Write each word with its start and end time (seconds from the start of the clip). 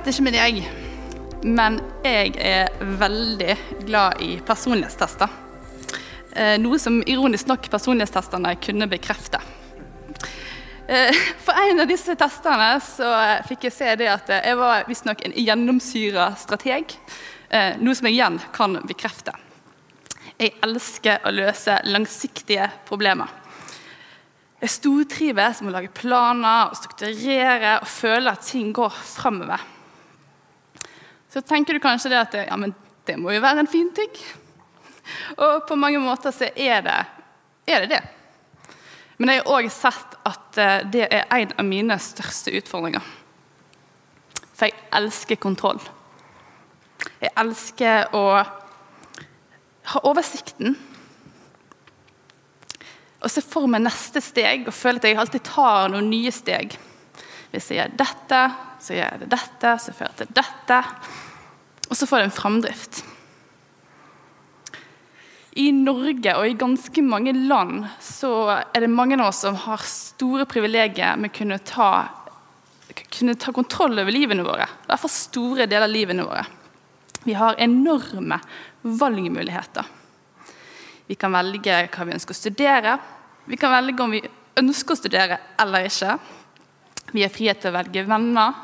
vet 0.00 0.14
ikke 0.14 0.24
med 0.24 0.32
deg, 0.32 0.58
men 1.44 1.74
jeg 2.00 2.30
er 2.40 2.70
veldig 2.80 3.54
glad 3.84 4.20
i 4.24 4.38
personlighetstester. 4.46 5.32
Eh, 6.32 6.54
noe 6.62 6.78
som 6.80 7.02
ironisk 7.04 7.48
nok 7.50 7.66
personlighetstesterne 7.68 8.54
kunne 8.64 8.86
bekrefte. 8.88 9.42
Eh, 10.88 11.18
for 11.44 11.58
en 11.68 11.82
av 11.84 11.90
disse 11.90 12.14
testene 12.16 12.68
så 12.80 13.10
fikk 13.48 13.66
jeg 13.68 13.74
se 13.76 13.90
det 14.00 14.08
at 14.08 14.32
jeg 14.38 14.56
var 14.56 14.86
visstnok 14.88 15.20
en 15.26 15.34
gjennomsyra 15.36 16.30
strateg. 16.40 16.94
Eh, 17.50 17.76
noe 17.82 17.98
som 17.98 18.08
jeg 18.08 18.16
igjen 18.16 18.38
kan 18.56 18.78
bekrefte. 18.88 19.34
Jeg 20.40 20.54
elsker 20.64 21.26
å 21.28 21.34
løse 21.34 21.76
langsiktige 21.90 22.70
problemer. 22.88 23.28
Jeg 24.62 24.72
stortrives 24.78 25.60
med 25.60 25.74
å 25.74 25.76
lage 25.76 25.92
planer 25.92 26.72
strukturere 26.78 27.76
og 27.82 27.92
føle 27.98 28.32
at 28.32 28.48
ting 28.48 28.72
går 28.76 28.96
framover. 29.10 29.68
Så 31.30 31.40
tenker 31.46 31.74
du 31.74 31.82
kanskje 31.82 32.10
det 32.10 32.20
at 32.20 32.38
ja, 32.48 32.56
men 32.58 32.74
det 33.06 33.16
må 33.20 33.32
jo 33.34 33.42
være 33.42 33.64
en 33.64 33.70
fin 33.70 33.90
ting. 33.94 34.10
Og 35.38 35.66
på 35.68 35.78
mange 35.78 36.00
måter 36.02 36.34
så 36.34 36.50
er 36.54 36.82
det 36.86 36.98
er 37.70 37.86
det. 37.86 37.88
det. 37.88 38.02
Men 39.16 39.34
jeg 39.34 39.42
har 39.44 39.52
òg 39.52 39.68
sett 39.72 40.16
at 40.26 40.58
eh, 40.58 40.76
det 40.90 41.06
er 41.06 41.26
en 41.36 41.52
av 41.58 41.66
mine 41.66 41.96
største 42.02 42.52
utfordringer. 42.56 43.04
For 44.56 44.68
jeg 44.68 44.76
elsker 44.96 45.40
kontroll. 45.40 45.80
Jeg 47.20 47.32
elsker 47.38 48.14
å 48.16 48.24
ha 49.90 50.02
oversikten. 50.08 50.76
Og 53.20 53.28
se 53.28 53.44
for 53.44 53.68
meg 53.68 53.84
neste 53.84 54.22
steg 54.24 54.66
og 54.68 54.76
føle 54.76 55.00
at 55.02 55.08
jeg 55.08 55.20
alltid 55.20 55.46
tar 55.50 55.92
noen 55.92 56.08
nye 56.10 56.32
steg. 56.32 56.76
Hvis 57.50 57.70
jeg 57.70 57.80
gjør 57.80 57.96
dette, 57.98 58.42
så 58.80 58.94
gjør 58.94 59.06
jeg 59.06 59.22
det 59.22 59.30
dette, 59.34 59.72
så 59.82 59.94
fører 59.94 60.12
jeg 60.12 60.20
til 60.20 60.36
dette. 60.38 60.82
Og 61.90 61.98
så 61.98 62.06
får 62.06 62.20
det 62.20 62.28
en 62.28 62.36
framdrift. 62.36 63.00
I 65.58 65.72
Norge 65.74 66.36
og 66.38 66.46
i 66.46 66.54
ganske 66.54 67.02
mange 67.02 67.34
land 67.34 67.82
så 68.04 68.30
er 68.62 68.84
det 68.84 68.92
mange 68.92 69.18
av 69.18 69.32
oss 69.32 69.42
som 69.42 69.58
har 69.58 69.82
store 69.82 70.46
privilegier 70.48 71.18
med 71.18 71.32
å 71.32 71.38
kunne 71.40 71.58
ta, 71.66 71.90
kunne 73.10 73.34
ta 73.34 73.50
kontroll 73.54 73.98
over 73.98 74.14
livene 74.14 74.46
våre. 74.46 74.68
I 74.70 74.92
hvert 74.92 75.02
fall 75.02 75.14
store 75.16 75.66
deler 75.66 75.88
av 75.88 75.94
livene 75.94 76.26
våre. 76.28 76.44
Vi 77.26 77.34
har 77.34 77.58
enorme 77.58 78.38
valgmuligheter. 78.82 79.84
Vi 81.10 81.18
kan 81.18 81.34
velge 81.34 81.80
hva 81.90 82.06
vi 82.06 82.14
ønsker 82.14 82.36
å 82.36 82.38
studere. 82.38 82.94
Vi 83.50 83.58
kan 83.58 83.74
velge 83.74 84.04
om 84.04 84.14
vi 84.14 84.22
ønsker 84.60 84.94
å 84.94 85.00
studere 85.00 85.40
eller 85.58 85.88
ikke. 85.90 86.14
Vi 87.10 87.22
har 87.24 87.32
frihet 87.32 87.60
til 87.62 87.72
å 87.72 87.76
velge 87.78 88.04
venner, 88.06 88.58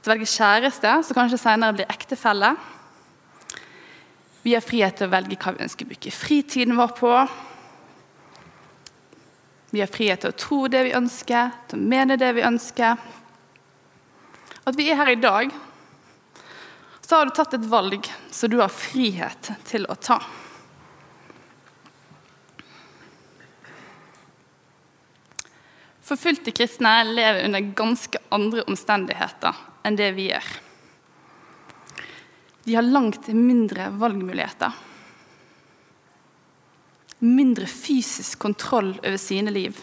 til 0.00 0.10
å 0.10 0.14
velge 0.14 0.30
kjæreste, 0.32 0.92
som 1.04 1.16
kanskje 1.16 1.40
senere 1.40 1.76
blir 1.76 1.90
ektefelle. 1.92 2.54
Vi 4.42 4.54
har 4.56 4.64
frihet 4.64 4.96
til 4.98 5.06
å 5.06 5.12
velge 5.12 5.38
hva 5.38 5.52
vi 5.54 5.64
ønsker 5.66 5.86
å 5.86 5.92
bruke 5.92 6.14
fritiden 6.14 6.78
vår 6.78 6.94
på. 6.98 7.14
Vi 9.72 9.80
har 9.80 9.90
frihet 9.92 10.24
til 10.24 10.32
å 10.32 10.36
tro 10.36 10.62
det 10.72 10.82
vi 10.88 10.96
ønsker, 10.98 11.52
til 11.68 11.78
å 11.78 11.90
mene 11.92 12.18
det 12.20 12.32
vi 12.36 12.46
ønsker. 12.48 13.04
At 14.62 14.78
vi 14.78 14.88
er 14.90 14.98
her 14.98 15.12
i 15.12 15.20
dag, 15.20 15.52
så 17.02 17.18
har 17.18 17.28
du 17.28 17.34
tatt 17.36 17.54
et 17.58 17.68
valg 17.68 18.08
som 18.32 18.50
du 18.50 18.58
har 18.62 18.72
frihet 18.72 19.52
til 19.68 19.84
å 19.90 19.96
ta. 20.00 20.20
Forfulgte 26.02 26.50
kristne 26.50 27.04
lever 27.06 27.44
under 27.46 27.72
ganske 27.78 28.18
andre 28.34 28.64
omstendigheter 28.66 29.58
enn 29.86 29.98
det 29.98 30.10
vi 30.16 30.28
gjør. 30.32 30.48
De 32.64 32.74
har 32.74 32.86
langt 32.86 33.28
mindre 33.34 33.88
valgmuligheter. 33.98 34.74
Mindre 37.22 37.66
fysisk 37.70 38.38
kontroll 38.42 38.96
over 38.98 39.18
sine 39.18 39.54
liv. 39.54 39.78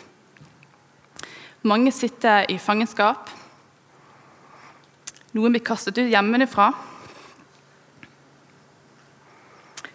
Mange 1.67 1.91
sitter 1.91 2.47
i 2.51 2.59
fangenskap. 2.59 3.31
Noen 5.35 5.55
blir 5.55 5.63
kastet 5.63 5.99
ut 5.99 6.11
hjemmefra. 6.11 6.71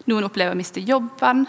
Noen 0.05 0.27
opplever 0.27 0.53
å 0.53 0.57
miste 0.57 0.81
jobben. 0.85 1.45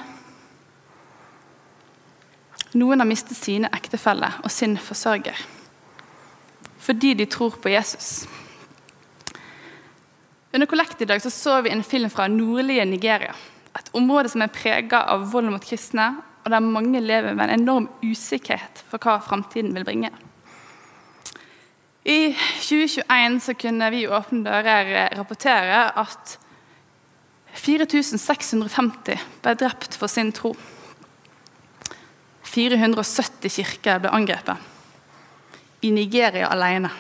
Noen 2.76 3.00
har 3.00 3.09
mistet 3.09 3.38
sine 3.38 3.70
ektefeller 3.75 4.41
og 4.44 4.53
sin 4.53 4.76
forsørger 4.76 5.44
fordi 6.87 7.16
de 7.19 7.25
tror 7.26 7.56
på 7.59 7.72
Jesus. 7.72 8.28
Under 10.54 10.69
kollekt 10.70 11.00
i 11.03 11.09
dag 11.10 11.19
så, 11.19 11.32
så 11.34 11.56
vi 11.65 11.72
en 11.75 11.82
film 11.82 12.10
fra 12.12 12.28
nordlige 12.31 12.84
Nigeria. 12.86 13.32
Et 13.75 13.91
område 13.98 14.31
som 14.31 14.44
er 14.44 14.53
prega 14.54 15.03
av 15.10 15.26
vold 15.32 15.50
mot 15.50 15.65
kristne, 15.66 16.12
og 16.44 16.53
der 16.54 16.62
mange 16.62 17.00
lever 17.03 17.34
med 17.34 17.50
en 17.50 17.65
enorm 17.65 17.88
usikkerhet 18.06 18.84
for 18.86 19.03
hva 19.03 19.19
framtiden 19.25 19.75
vil 19.75 19.84
bringe. 19.88 20.12
I 22.06 22.36
2021 22.62 23.41
så 23.42 23.56
kunne 23.59 23.91
vi 23.91 24.04
i 24.04 24.06
Åpne 24.06 24.44
dører 24.47 25.10
rapportere 25.19 25.88
at 25.98 26.36
4650 27.56 29.26
ble 29.42 29.56
drept 29.59 29.98
for 29.98 30.12
sin 30.12 30.31
tro. 30.31 30.54
470 32.46 33.52
kirker 33.58 34.00
ble 34.02 34.12
angrepet 34.14 34.72
i 35.86 35.90
Nigeria 35.92 36.48
alene. 36.50 36.90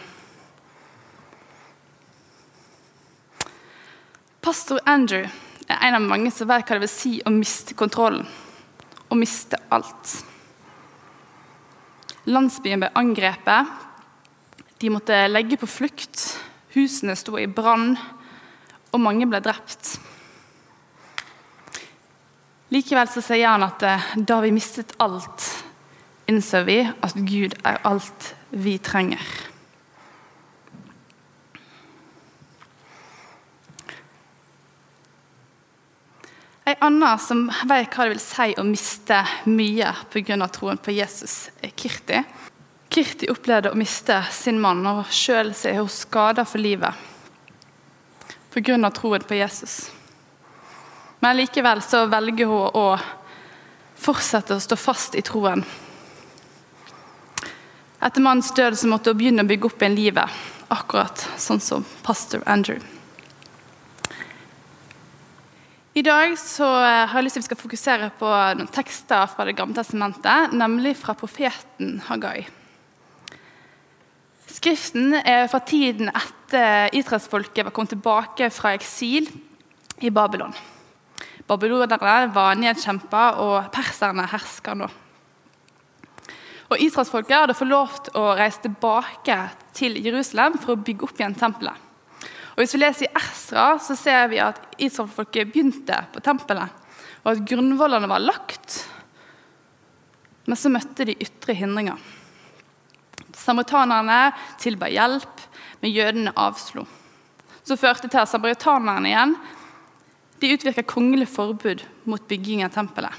Pastor 4.44 4.78
Andrew 4.86 5.24
er 5.66 5.80
en 5.88 5.96
av 5.98 6.04
mange 6.04 6.30
som 6.30 6.46
vet 6.46 6.66
hva 6.68 6.76
det 6.76 6.84
vil 6.84 6.92
si 6.92 7.12
å 7.26 7.32
miste 7.34 7.74
kontrollen. 7.78 8.26
Å 9.10 9.18
miste 9.18 9.58
alt. 9.74 10.12
Landsbyen 12.30 12.82
ble 12.82 12.92
angrepet. 12.98 13.72
De 14.78 14.90
måtte 14.92 15.18
legge 15.30 15.58
på 15.58 15.66
flukt. 15.70 16.22
Husene 16.76 17.16
sto 17.18 17.38
i 17.40 17.48
brann, 17.48 17.96
og 18.92 19.02
mange 19.02 19.26
ble 19.30 19.40
drept. 19.42 19.96
Likevel 22.68 23.08
så 23.08 23.22
sier 23.22 23.48
han 23.48 23.64
at 23.66 23.82
eh, 23.86 24.06
da 24.16 24.40
vi 24.42 24.50
mistet 24.54 24.96
alt, 25.02 25.44
innså 26.26 26.64
vi 26.66 26.80
at 26.86 27.14
Gud 27.14 27.54
er 27.62 27.78
alt 27.86 28.32
vi 28.50 28.74
trenger. 28.82 29.22
En 36.66 36.80
annen 36.82 37.18
som 37.22 37.44
vet 37.70 37.92
hva 37.94 38.08
det 38.08 38.16
vil 38.16 38.22
si 38.24 38.48
å 38.58 38.64
miste 38.66 39.20
mye 39.46 39.92
pga. 40.10 40.48
troen 40.50 40.78
på 40.82 40.90
Jesus, 40.90 41.52
er 41.62 41.70
Kirti. 41.70 42.24
Kirti 42.90 43.30
opplevde 43.30 43.70
å 43.70 43.78
miste 43.78 44.18
sin 44.34 44.58
mann 44.58 44.82
og 44.90 45.04
sjøl 45.14 45.54
er 45.54 45.78
hun 45.78 45.88
skada 45.88 46.42
for 46.44 46.58
livet 46.58 47.14
pga. 48.50 48.90
troen 48.90 49.22
på 49.22 49.34
Jesus. 49.34 49.95
Men 51.20 51.36
likevel 51.36 51.82
så 51.82 52.04
velger 52.10 52.50
hun 52.50 52.76
å 52.76 52.86
fortsette 53.96 54.56
å 54.56 54.62
stå 54.62 54.76
fast 54.78 55.16
i 55.16 55.24
troen. 55.24 55.64
Etter 58.00 58.22
mannens 58.22 58.52
død 58.54 58.76
så 58.78 58.90
måtte 58.90 59.10
hun 59.10 59.18
begynne 59.18 59.46
å 59.46 59.48
bygge 59.48 59.70
opp 59.70 59.80
igjen 59.80 59.96
livet, 59.96 60.44
akkurat 60.68 61.24
sånn 61.40 61.62
som 61.62 61.86
pastor 62.04 62.44
Andrew. 62.46 62.78
I 65.96 66.02
dag 66.04 66.34
så 66.36 66.66
har 66.68 67.14
jeg 67.16 67.24
lyst 67.24 67.38
til 67.38 67.40
at 67.40 67.46
vi 67.46 67.48
skal 67.48 67.62
fokusere 67.62 68.10
på 68.18 68.28
noen 68.58 68.68
tekster 68.68 69.30
fra 69.32 69.46
Det 69.48 69.56
gamle 69.56 69.78
testamentet, 69.78 70.52
nemlig 70.52 70.92
fra 71.00 71.16
profeten 71.16 71.96
Hagai. 72.04 72.44
Skriften 74.52 75.16
er 75.22 75.48
fra 75.48 75.62
tiden 75.64 76.12
etter 76.12 76.92
israelsfolket 76.96 77.64
var 77.64 77.72
kommet 77.72 77.96
tilbake 77.96 78.50
fra 78.52 78.74
eksil 78.76 79.30
i 80.04 80.12
Babylon. 80.12 80.52
Babylonerne 81.46 82.30
var 82.34 82.58
nedkjempa, 82.58 83.26
og 83.42 83.68
perserne 83.74 84.26
herska 84.30 84.74
nå. 84.74 84.88
Og 86.66 86.82
Israelsfolket 86.82 87.36
hadde 87.36 87.54
fått 87.54 87.70
lov 87.70 87.98
til 88.08 88.18
å 88.18 88.32
reise 88.34 88.64
tilbake 88.64 89.36
til 89.76 90.00
Jerusalem 90.02 90.56
for 90.58 90.74
å 90.74 90.82
bygge 90.82 91.06
opp 91.06 91.20
igjen 91.20 91.36
tempelet. 91.38 91.84
Og 92.56 92.62
Hvis 92.62 92.74
vi 92.74 92.80
leser 92.80 93.06
i 93.06 93.20
Esra, 93.20 93.66
så 93.78 93.94
ser 93.98 94.30
vi 94.32 94.40
at 94.42 94.58
israelsfolket 94.80 95.52
begynte 95.52 96.00
på 96.14 96.22
tempelet, 96.24 96.72
og 97.22 97.34
at 97.34 97.42
grunnvollene 97.46 98.10
var 98.10 98.24
lagt. 98.24 98.80
Men 100.46 100.58
så 100.58 100.72
møtte 100.72 101.06
de 101.06 101.18
ytre 101.22 101.54
hindringer. 101.58 102.00
Samaritanerne 103.36 104.32
tilba 104.62 104.88
hjelp, 104.90 105.42
men 105.82 105.92
jødene 105.92 106.34
avslo. 106.34 106.86
Så 107.66 107.76
førte 107.78 108.06
det 108.06 108.14
til 108.14 108.22
at 108.24 108.30
samaritanerne 108.30 109.10
igjen 109.10 109.36
de 110.40 110.52
utvirka 110.52 110.84
kongelig 110.86 111.28
forbud 111.32 111.84
mot 112.04 112.28
bygging 112.28 112.64
av 112.66 112.74
tempelet. 112.74 113.12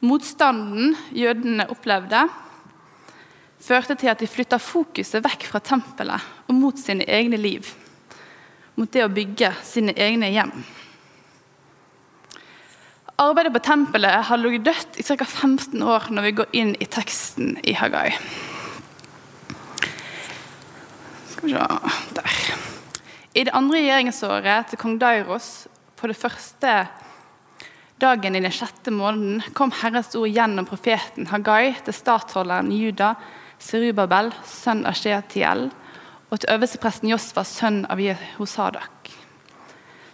Motstanden 0.00 0.94
jødene 1.10 1.66
opplevde, 1.72 2.28
førte 3.58 3.96
til 3.98 4.12
at 4.12 4.20
de 4.22 4.30
flytta 4.30 4.60
fokuset 4.62 5.24
vekk 5.24 5.48
fra 5.50 5.60
tempelet 5.64 6.26
og 6.46 6.54
mot 6.54 6.78
sine 6.78 7.06
egne 7.10 7.40
liv. 7.40 7.66
Mot 8.78 8.90
det 8.94 9.02
å 9.02 9.10
bygge 9.10 9.50
sine 9.66 9.94
egne 9.98 10.30
hjem. 10.30 10.52
Arbeidet 13.18 13.50
på 13.56 13.64
tempelet 13.66 14.28
har 14.28 14.38
ligget 14.38 14.68
dødt 14.68 15.00
i 15.02 15.02
ca. 15.02 15.24
15 15.26 15.82
år 15.82 16.06
når 16.14 16.28
vi 16.28 16.36
går 16.38 16.54
inn 16.60 16.76
i 16.78 16.86
teksten 16.86 17.56
i 17.66 17.74
Hagai. 17.74 18.12
Skal 21.32 21.48
vi 21.48 21.56
se 21.56 21.66
Der. 22.14 22.27
I 23.38 23.44
det 23.46 23.54
andre 23.54 23.78
regjeringsåret 23.78 24.72
til 24.72 24.80
kong 24.80 24.96
Dairos, 24.98 25.68
på 25.94 26.08
det 26.10 26.16
første 26.18 26.72
dagen 28.02 28.34
i 28.34 28.40
den 28.42 28.54
sjette 28.54 28.90
måneden, 28.90 29.44
kom 29.54 29.70
Herrens 29.78 30.16
ord 30.18 30.32
gjennom 30.32 30.66
profeten 30.66 31.28
Hagai 31.30 31.76
til 31.86 31.94
stattholderen 31.94 32.72
Juda, 32.74 33.12
Serubabel, 33.62 34.32
sønn 34.42 34.82
av 34.90 34.96
Sheatiel, 34.98 35.68
og 36.28 36.40
til 36.40 36.50
øverstepresten 36.50 37.12
Josfa, 37.12 37.44
sønn 37.46 37.84
av 37.86 38.02
Jehosadak. 38.02 39.12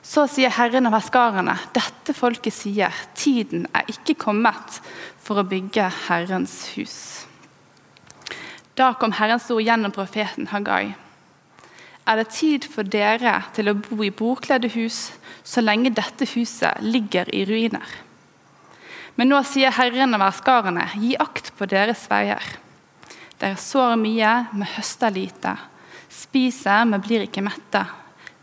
Så 0.05 0.27
sier 0.29 0.53
Herren 0.53 0.91
av 0.91 0.99
herskarene, 0.99 1.55
dette 1.73 2.13
folket 2.17 2.53
sier, 2.53 2.93
tiden 3.17 3.65
er 3.73 3.89
ikke 3.89 4.19
kommet 4.27 4.83
for 5.25 5.41
å 5.41 5.47
bygge 5.49 5.89
Herrens 6.11 6.59
hus. 6.75 6.99
Da 8.77 8.93
kom 9.01 9.17
Herrens 9.17 9.49
ord 9.55 9.65
gjennom 9.65 9.97
profeten 9.97 10.51
Hagai. 10.53 10.93
Er 12.05 12.21
det 12.21 12.35
tid 12.37 12.67
for 12.69 12.85
dere 12.85 13.39
til 13.57 13.71
å 13.71 13.77
bo 13.79 14.03
i 14.05 14.13
bordkledde 14.13 14.69
hus 14.75 15.15
så 15.45 15.65
lenge 15.65 15.95
dette 15.95 16.29
huset 16.35 16.83
ligger 16.85 17.31
i 17.33 17.45
ruiner? 17.49 17.87
Men 19.17 19.31
nå 19.31 19.41
sier 19.47 19.73
Herren 19.73 20.17
av 20.17 20.25
herskarene, 20.27 20.89
gi 21.01 21.15
akt 21.23 21.53
på 21.57 21.69
deres 21.71 22.05
veier. 22.11 22.45
Dere 23.41 23.57
sår 23.61 23.95
mye, 24.01 24.33
men 24.53 24.73
høster 24.75 25.15
lite. 25.15 25.55
Spiser, 26.13 26.85
men 26.89 27.03
blir 27.03 27.25
ikke 27.25 27.45
mette 27.47 27.87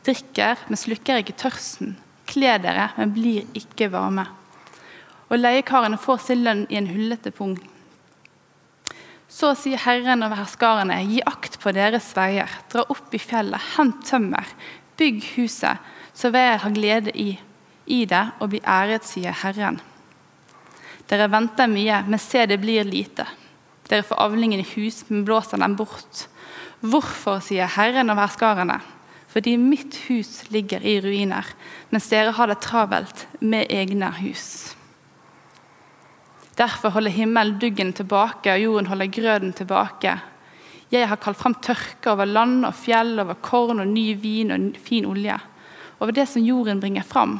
drikker, 0.06 0.58
men 0.68 0.80
slukker 0.80 1.22
ikke 1.22 1.38
tørsten. 1.38 1.96
Kler 2.30 2.62
dere, 2.64 2.90
men 2.98 3.14
blir 3.14 3.46
ikke 3.58 3.92
varme. 3.94 4.26
Og 5.30 5.40
leiekarene 5.40 6.00
får 6.02 6.26
sin 6.26 6.44
lønn 6.46 6.66
i 6.70 6.80
en 6.80 6.90
hullete 6.92 7.32
pung. 7.36 7.58
Så 9.32 9.54
sier 9.56 9.80
Herren 9.86 10.26
over 10.26 10.42
herskarene, 10.42 10.98
gi 11.08 11.22
akt 11.28 11.51
på 11.62 11.74
deres 11.76 12.10
veier, 12.18 12.50
dra 12.72 12.86
opp 12.90 13.14
i 13.14 13.22
fjellet, 13.22 13.74
hent 13.76 14.02
tømmer, 14.08 14.48
bygg 14.98 15.22
huset, 15.36 15.78
så 16.14 16.32
vil 16.34 16.48
jeg 16.48 16.62
ha 16.64 16.72
glede 16.74 17.14
i, 17.18 17.30
i 17.86 18.04
det 18.10 18.24
og 18.40 18.52
bli 18.54 18.62
æret, 18.68 19.06
sier 19.08 19.36
Herren. 19.44 19.80
Dere 21.10 21.30
venter 21.32 21.70
mye, 21.70 22.02
men 22.08 22.22
se, 22.22 22.46
det 22.48 22.60
blir 22.62 22.88
lite. 22.88 23.26
Dere 23.90 24.06
får 24.08 24.22
avlingen 24.24 24.62
i 24.64 24.68
hus, 24.76 25.04
men 25.10 25.26
blåser 25.28 25.60
den 25.60 25.76
bort. 25.80 26.26
Hvorfor, 26.82 27.42
sier 27.44 27.70
Herren 27.70 28.10
over 28.10 28.26
herskarene, 28.26 28.80
fordi 29.32 29.56
mitt 29.60 29.98
hus 30.08 30.50
ligger 30.52 30.84
i 30.84 30.98
ruiner, 31.04 31.48
mens 31.92 32.10
dere 32.12 32.34
har 32.36 32.52
det 32.52 32.62
travelt 32.64 33.26
med 33.40 33.70
egne 33.72 34.12
hus. 34.20 34.74
Derfor 36.60 36.92
holder 36.96 37.16
himmelen 37.16 37.60
duggen 37.62 37.94
tilbake, 37.96 38.52
og 38.52 38.64
jorden 38.64 38.90
holder 38.92 39.14
grøden 39.14 39.54
tilbake. 39.56 40.18
Jeg 40.92 41.08
har 41.08 41.20
kalt 41.24 41.40
fram 41.40 41.56
tørke 41.64 42.12
over 42.12 42.28
land 42.28 42.66
og 42.68 42.76
fjell, 42.76 43.16
over 43.24 43.40
korn 43.40 43.80
og 43.80 43.88
ny 43.88 44.12
vin 44.20 44.52
og 44.52 44.80
fin 44.84 45.08
olje. 45.08 45.38
Over 46.02 46.12
det 46.18 46.28
som 46.28 46.44
jorden 46.44 46.82
bringer 46.84 47.06
fram, 47.08 47.38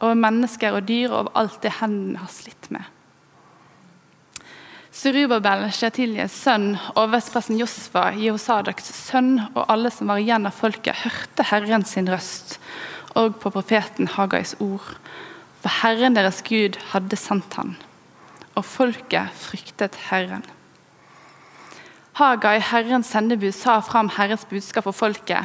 over 0.00 0.16
mennesker 0.16 0.76
og 0.76 0.86
dyr, 0.88 1.10
og 1.10 1.18
over 1.18 1.32
alt 1.42 1.58
det 1.64 1.74
hendene 1.80 2.22
har 2.22 2.32
slitt 2.32 2.70
med. 2.72 2.86
Surubabel, 4.96 5.66
Sheatilies 5.76 6.32
sønn, 6.40 6.70
overspressen 6.96 7.58
Josfa, 7.60 8.08
Jehosadaks 8.16 8.88
sønn, 8.96 9.34
og 9.52 9.66
alle 9.68 9.92
som 9.92 10.08
var 10.08 10.22
igjen 10.22 10.48
av 10.48 10.56
folket, 10.56 11.02
hørte 11.02 11.44
Herren 11.50 11.84
sin 11.84 12.08
røst 12.08 12.56
og 13.16 13.36
på 13.42 13.52
profeten 13.52 14.08
Hagais 14.16 14.54
ord. 14.60 14.88
For 15.60 15.82
Herren 15.82 16.16
deres 16.16 16.42
Gud 16.46 16.80
hadde 16.92 17.18
sendt 17.20 17.58
han, 17.60 17.76
og 18.56 18.64
folket 18.64 19.36
fryktet 19.36 20.00
Herren. 20.08 20.44
Hagai, 22.16 22.60
Herrens 22.64 23.10
sendebud, 23.12 23.52
sa 23.52 23.82
fram 23.84 24.08
Herrens 24.08 24.46
budskap 24.48 24.86
for 24.86 24.96
folket. 24.96 25.44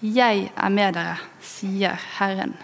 Jeg 0.00 0.46
er 0.56 0.70
med 0.72 0.96
dere, 0.96 1.18
sier 1.44 1.98
Herren. 2.16 2.54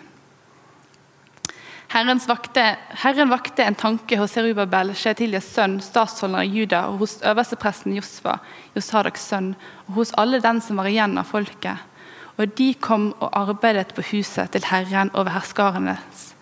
Vakte, 1.92 2.64
Herren 3.02 3.28
vakte 3.28 3.66
en 3.66 3.76
tanke 3.76 4.16
hos 4.16 4.32
Serubabel, 4.32 4.94
Sheatilias 4.96 5.50
sønn, 5.52 5.76
statsholderen 5.84 6.48
i 6.48 6.62
Juda, 6.62 6.86
og 6.88 7.04
hos 7.04 7.18
øverstepresten 7.20 7.92
Josfa, 7.92 8.38
Josadaks 8.72 9.28
sønn, 9.34 9.52
og 9.88 10.00
hos 10.00 10.16
alle 10.16 10.40
den 10.40 10.64
som 10.64 10.80
var 10.80 10.88
igjen 10.88 11.20
av 11.20 11.28
folket. 11.28 11.84
Og 12.40 12.56
de 12.56 12.72
kom 12.72 13.10
og 13.20 13.28
arbeidet 13.36 13.92
på 13.92 14.08
huset 14.14 14.48
til 14.56 14.64
Herren 14.72 15.12
over 15.12 15.36
herskarenes, 15.36 16.32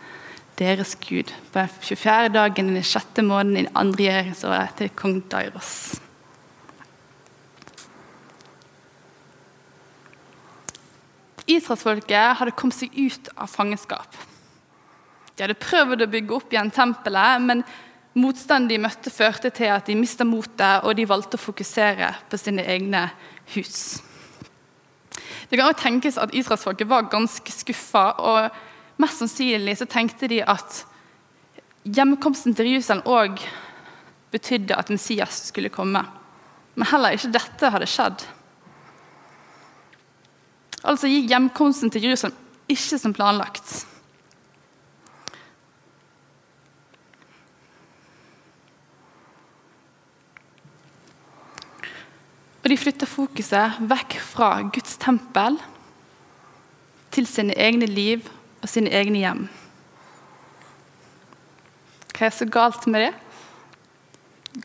deres 0.62 0.94
Gud, 1.02 1.34
på 1.50 1.58
den 1.58 1.76
24. 1.82 2.34
dagen 2.38 2.70
i 2.70 2.78
den 2.78 2.90
sjette 2.94 3.26
måneden 3.26 3.56
i 3.56 3.66
den 3.66 3.74
andre 3.74 4.12
regjeringsåret 4.12 4.78
til 4.78 4.94
kong 4.94 5.24
Dairos. 5.26 6.05
Israelsfolket 11.46 12.38
hadde 12.40 12.54
kommet 12.58 12.78
seg 12.78 12.94
ut 12.96 13.28
av 13.36 13.50
fangenskap. 13.50 14.16
De 15.36 15.44
hadde 15.44 15.58
prøvd 15.60 16.02
å 16.02 16.10
bygge 16.10 16.34
opp 16.34 16.54
igjen 16.54 16.72
tempelet, 16.74 17.42
men 17.44 17.62
motstanden 18.16 18.70
de 18.70 18.80
møtte, 18.80 19.12
førte 19.12 19.52
til 19.54 19.70
at 19.74 19.86
de 19.86 19.96
mista 19.98 20.24
motet, 20.24 20.82
og 20.82 20.96
de 20.96 21.06
valgte 21.08 21.38
å 21.38 21.42
fokusere 21.42 22.14
på 22.30 22.40
sine 22.40 22.64
egne 22.64 23.04
hus. 23.54 24.00
Det 25.46 25.58
kan 25.58 25.68
også 25.68 25.84
tenkes 25.84 26.18
at 26.18 26.34
israelsfolket 26.34 26.88
var 26.90 27.10
ganske 27.12 27.52
skuffa, 27.52 28.08
og 28.18 29.02
mest 29.02 29.20
sannsynlig 29.22 29.76
så 29.78 29.86
tenkte 29.90 30.30
de 30.32 30.40
at 30.42 30.82
hjemkomsten 31.86 32.56
til 32.56 32.72
Jerusalem 32.72 33.04
òg 33.06 33.44
betydde 34.34 34.74
at 34.74 34.90
Messias 34.90 35.44
skulle 35.52 35.70
komme. 35.70 36.02
Men 36.74 36.90
heller 36.90 37.14
ikke 37.14 37.34
dette 37.36 37.70
hadde 37.72 37.88
skjedd. 37.88 38.24
Altså 40.86 41.10
gikk 41.10 41.30
hjemkomsten 41.32 41.90
til 41.90 42.06
Jerusalem 42.06 42.42
ikke 42.70 42.98
som 42.98 43.14
planlagt. 43.14 43.84
Og 52.66 52.70
de 52.72 52.78
flytter 52.78 53.06
fokuset 53.06 53.78
vekk 53.86 54.16
fra 54.26 54.48
Guds 54.74 54.96
tempel 54.98 55.60
til 57.14 57.28
sine 57.30 57.54
egne 57.54 57.86
liv 57.86 58.26
og 58.58 58.66
sine 58.70 58.90
egne 58.90 59.22
hjem. 59.22 59.44
Hva 62.16 62.26
er 62.26 62.34
så 62.34 62.48
galt 62.50 62.88
med 62.90 63.06
det? 63.06 63.12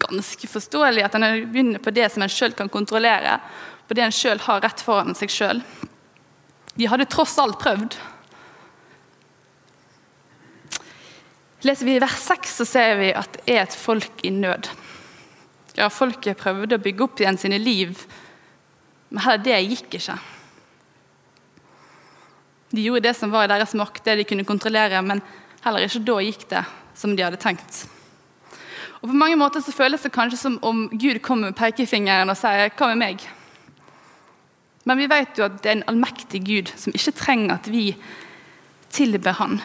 Ganske 0.01 0.49
forståelig 0.49 1.05
at 1.05 1.17
en 1.19 1.27
begynner 1.51 1.83
på 1.83 1.93
det 1.93 2.09
som 2.09 2.25
en 2.25 2.31
sjøl 2.31 2.57
kan 2.57 2.71
kontrollere, 2.73 3.37
på 3.85 3.93
det 3.93 4.07
en 4.07 4.15
sjøl 4.15 4.41
har 4.47 4.63
rett 4.65 4.81
foran 4.81 5.13
seg 5.19 5.29
sjøl. 5.29 5.61
De 6.75 6.87
hadde 6.87 7.07
tross 7.11 7.37
alt 7.41 7.59
prøvd. 7.59 7.97
Leser 11.67 11.85
vi 11.85 11.95
i 11.95 12.01
vers 12.01 12.17
6, 12.25 12.55
så 12.61 12.65
ser 12.65 12.95
vi 12.97 13.11
at 13.13 13.35
det 13.35 13.53
er 13.53 13.65
et 13.65 13.77
folk 13.77 14.23
i 14.25 14.31
nød. 14.33 14.69
Ja, 15.77 15.91
folket 15.93 16.39
prøvde 16.39 16.77
å 16.77 16.83
bygge 16.83 17.05
opp 17.05 17.21
igjen 17.21 17.37
sine 17.39 17.59
liv, 17.61 18.01
men 19.11 19.23
heller 19.23 19.43
det 19.45 19.59
gikk 19.69 19.99
ikke. 19.99 20.17
De 22.71 22.83
gjorde 22.85 23.05
det 23.05 23.15
som 23.19 23.31
var 23.31 23.45
i 23.45 23.51
deres 23.51 23.75
makt, 23.77 24.03
det 24.05 24.17
de 24.21 24.27
kunne 24.27 24.47
kontrollere, 24.47 25.03
men 25.03 25.21
heller 25.65 25.85
ikke 25.85 26.03
da 26.07 26.17
gikk 26.23 26.47
det 26.51 26.63
som 26.97 27.15
de 27.15 27.25
hadde 27.25 27.39
tenkt. 27.41 27.83
Og 29.01 29.09
På 29.09 29.17
mange 29.17 29.37
måter 29.37 29.63
så 29.65 29.73
føles 29.73 30.01
det 30.05 30.13
kanskje 30.13 30.39
som 30.39 30.57
om 30.65 30.85
Gud 30.93 31.19
kommer 31.25 31.49
med 31.49 31.57
pekefingeren 31.57 32.29
og 32.29 32.37
sier 32.37 32.69
'hva 32.69 32.95
med 32.95 33.01
meg'? 33.01 33.40
Men 34.83 34.97
vi 34.97 35.09
vet 35.11 35.37
jo 35.37 35.45
at 35.45 35.59
det 35.61 35.69
er 35.69 35.77
en 35.79 35.89
allmektig 35.91 36.41
Gud 36.47 36.71
som 36.79 36.95
ikke 36.95 37.13
trenger 37.19 37.59
at 37.59 37.69
vi 37.69 37.91
tilber 38.91 39.37
Han. 39.37 39.59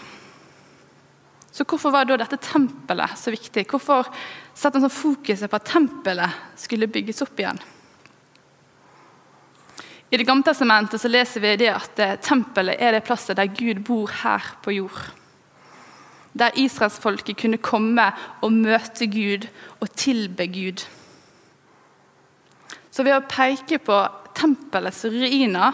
Så 1.57 1.65
hvorfor 1.65 1.89
var 1.89 2.05
da 2.05 2.19
dette 2.21 2.37
tempelet 2.45 3.17
så 3.17 3.33
viktig? 3.33 3.65
Hvorfor 3.71 4.11
satte 4.53 4.77
han 4.77 4.85
sånn 4.85 4.93
fokuset 4.93 5.49
på 5.49 5.57
at 5.57 5.71
tempelet 5.71 6.43
skulle 6.61 6.91
bygges 6.93 7.25
opp 7.25 7.41
igjen? 7.41 7.61
I 10.11 10.19
Det 10.21 10.27
gamle 10.29 10.45
testamentet 10.45 11.01
så 11.01 11.09
leser 11.09 11.41
vi 11.43 11.55
det 11.65 11.71
at 11.73 11.99
eh, 11.99 12.19
tempelet 12.23 12.77
er 12.77 12.93
det 12.95 13.07
plasset 13.09 13.41
der 13.41 13.49
Gud 13.49 13.81
bor 13.89 14.13
her 14.21 14.45
på 14.63 14.77
jord. 14.77 15.01
Der 16.37 16.55
israelsfolket 16.61 17.41
kunne 17.41 17.59
komme 17.59 18.11
og 18.45 18.53
møte 18.53 19.09
Gud 19.09 19.49
og 19.81 19.89
tilbe 19.97 20.47
Gud. 20.53 20.85
Så 22.93 23.03
ved 23.03 23.17
å 23.17 23.25
peke 23.25 23.81
på 23.81 23.97
tempelets 24.37 25.05
ruiner 25.11 25.73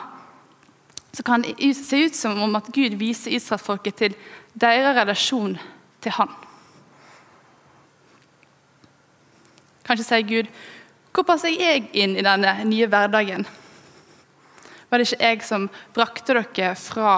så 1.12 1.22
kan 1.22 1.42
det 1.42 1.74
se 1.76 1.96
ut 2.06 2.14
som 2.16 2.40
om 2.42 2.56
at 2.56 2.70
Gud 2.72 2.94
viser 2.96 3.34
israelsfolket 3.36 3.98
til 3.98 4.14
deres 4.56 4.96
relasjon 4.96 5.58
til 6.00 6.14
Han. 6.16 6.30
Kanskje 9.84 10.06
sier 10.06 10.28
Gud 10.28 10.52
Hvor 11.12 11.26
passer 11.28 11.52
jeg 11.52 11.90
inn 11.92 12.14
i 12.16 12.24
denne 12.24 12.54
nye 12.64 12.86
hverdagen? 12.88 13.44
Var 14.88 15.00
det 15.00 15.10
ikke 15.10 15.26
jeg 15.28 15.42
som 15.44 15.66
brakte 15.92 16.38
dere 16.38 16.70
fra 16.80 17.16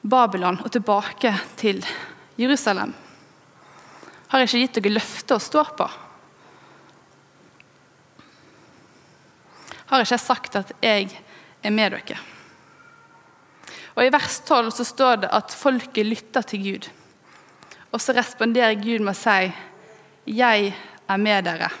Babylon 0.00 0.62
og 0.64 0.72
tilbake 0.72 1.34
til 1.60 1.84
Jerusalem? 2.40 2.94
Har 4.32 4.40
jeg 4.40 4.48
ikke 4.48 4.62
gitt 4.62 4.80
dere 4.80 4.94
løfter 4.96 5.36
å 5.36 5.44
stå 5.44 5.66
på? 5.76 5.90
Har 9.86 10.02
ikke 10.02 10.16
jeg 10.16 10.22
sagt 10.24 10.58
at 10.58 10.72
jeg 10.82 11.10
er 11.62 11.74
med 11.74 11.94
dere? 11.94 12.18
Og 13.96 14.04
I 14.04 14.12
vers 14.12 14.40
12 14.44 14.72
så 14.76 14.84
står 14.84 15.22
det 15.24 15.32
at 15.32 15.54
folket 15.56 16.06
lytter 16.06 16.44
til 16.44 16.64
Gud. 16.64 16.88
Og 17.94 18.02
så 18.02 18.12
responderer 18.16 18.76
Gud 18.76 19.00
med 19.00 19.14
å 19.14 19.18
si 19.18 19.52
'Jeg 20.26 20.74
er 21.08 21.16
med 21.16 21.44
dere'. 21.44 21.72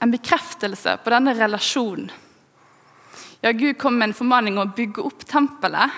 En 0.00 0.10
bekreftelse 0.10 0.96
på 1.04 1.10
denne 1.10 1.34
relasjonen. 1.34 2.10
Ja, 3.42 3.52
Gud 3.52 3.78
kom 3.78 3.98
med 3.98 4.08
en 4.08 4.14
formaning 4.14 4.58
om 4.58 4.68
å 4.68 4.74
bygge 4.76 5.02
opp 5.04 5.24
tempelet. 5.24 5.90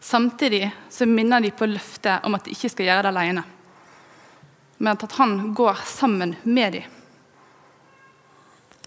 Samtidig 0.00 0.70
så 0.90 1.06
minner 1.06 1.40
de 1.40 1.50
på 1.50 1.66
løftet 1.66 2.24
om 2.24 2.34
at 2.34 2.44
de 2.44 2.50
ikke 2.50 2.70
skal 2.70 2.86
gjøre 2.86 3.02
det 3.02 3.08
alene, 3.08 3.44
men 4.78 4.94
at 4.94 5.12
han 5.18 5.54
går 5.54 5.80
sammen 5.86 6.36
med 6.42 6.72
dem. 6.72 6.82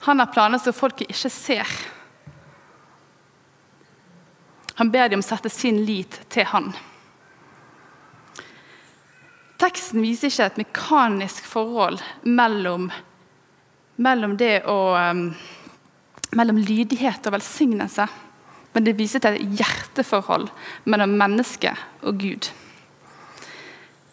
Han 0.02 0.20
har 0.20 0.32
planer 0.34 0.58
som 0.58 0.74
folket 0.74 1.12
ikke 1.14 1.30
ser. 1.30 1.74
Han 4.80 4.90
ber 4.90 5.12
dem 5.12 5.22
å 5.22 5.28
sette 5.28 5.52
sin 5.54 5.84
lit 5.86 6.18
til 6.34 6.48
han. 6.50 6.72
Teksten 9.62 10.02
viser 10.02 10.32
ikke 10.32 10.48
et 10.50 10.62
mekanisk 10.64 11.46
forhold 11.46 12.02
mellom, 12.26 12.90
mellom 14.02 14.34
å 14.74 14.80
um, 14.98 15.26
mellom 16.38 16.58
lydighet 16.58 17.26
og 17.28 17.36
velsignelse. 17.36 18.08
Men 18.72 18.88
det 18.88 18.96
viser 19.00 19.24
til 19.24 19.36
et 19.36 19.60
hjerteforhold 19.60 20.48
mellom 20.90 21.18
menneske 21.20 21.74
og 22.08 22.22
Gud. 22.22 22.48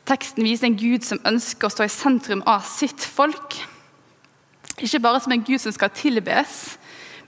Teksten 0.08 0.46
viser 0.46 0.70
en 0.70 0.78
Gud 0.80 1.04
som 1.04 1.20
ønsker 1.28 1.68
å 1.68 1.72
stå 1.72 1.84
i 1.84 1.92
sentrum 1.92 2.40
av 2.48 2.64
sitt 2.64 3.04
folk. 3.04 3.58
Ikke 4.80 5.02
bare 5.04 5.20
som 5.20 5.34
en 5.34 5.44
Gud 5.44 5.60
som 5.60 5.74
skal 5.74 5.92
tilbes, 5.92 6.78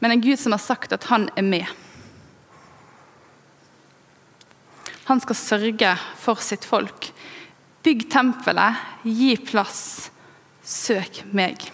men 0.00 0.14
en 0.14 0.22
Gud 0.24 0.40
som 0.40 0.54
har 0.56 0.62
sagt 0.64 0.94
at 0.96 1.04
han 1.10 1.28
er 1.36 1.44
med. 1.44 1.68
Han 5.10 5.20
skal 5.20 5.36
sørge 5.36 5.92
for 6.22 6.40
sitt 6.40 6.64
folk. 6.64 7.10
Bygg 7.84 8.06
tempelet, 8.12 8.80
gi 9.04 9.34
plass, 9.42 10.08
søk 10.64 11.24
meg. 11.36 11.66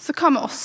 Så 0.00 0.16
hva 0.16 0.32
med 0.32 0.44
oss? 0.44 0.64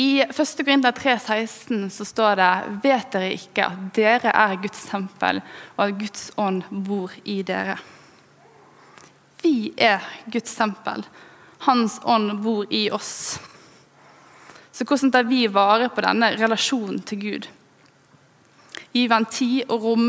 I 0.00 0.22
1. 0.22 0.64
Korinter 0.64 0.92
3,16 0.92 1.88
så 1.92 2.04
står 2.04 2.38
det 2.38 2.50
Vet 2.84 3.10
dere 3.12 3.32
ikke 3.34 3.66
at 3.66 3.80
dere 3.92 4.30
er 4.32 4.54
Guds 4.62 4.86
tempel, 4.88 5.40
og 5.76 5.82
at 5.84 5.98
Guds 5.98 6.22
ånd 6.40 6.62
bor 6.86 7.12
i 7.28 7.40
dere? 7.44 7.74
Vi 9.42 9.72
er 9.76 10.04
Guds 10.32 10.54
tempel. 10.56 11.04
Hans 11.66 11.98
ånd 12.08 12.38
bor 12.40 12.64
i 12.72 12.86
oss. 12.96 13.40
Så 14.72 14.86
hvordan 14.88 15.12
tar 15.12 15.28
vi 15.28 15.42
vare 15.52 15.90
på 15.92 16.04
denne 16.06 16.32
relasjonen 16.38 17.02
til 17.04 17.20
Gud? 17.26 17.50
Gir 18.94 19.04
vi 19.04 19.12
han 19.12 19.28
tid 19.28 19.68
og 19.68 19.84
rom? 19.84 20.06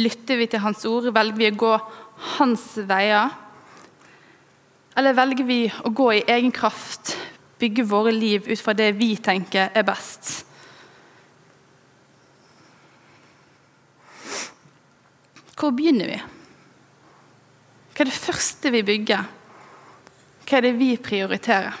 Lytter 0.00 0.40
vi 0.40 0.48
til 0.48 0.64
hans 0.64 0.86
ord? 0.88 1.10
Velger 1.12 1.36
vi 1.42 1.50
å 1.50 1.58
gå 1.66 1.74
hans 2.38 2.64
veier? 2.88 3.36
Eller 4.96 5.20
velger 5.20 5.44
vi 5.44 5.60
å 5.68 5.92
gå 5.92 6.08
i 6.16 6.24
egen 6.32 6.52
kraft, 6.52 7.16
bygge 7.62 7.86
våre 7.86 8.12
liv 8.14 8.48
ut 8.50 8.60
fra 8.60 8.74
det 8.74 8.90
vi 8.98 9.14
tenker 9.22 9.70
er 9.70 9.86
best? 9.86 10.42
Hvor 15.62 15.70
begynner 15.78 16.10
vi? 16.10 16.18
Hva 17.92 18.02
er 18.02 18.08
det 18.10 18.18
første 18.18 18.72
vi 18.74 18.82
bygger? 18.82 19.26
Hva 20.42 20.58
er 20.58 20.64
det 20.66 20.72
vi 20.80 20.90
prioriterer? 20.98 21.76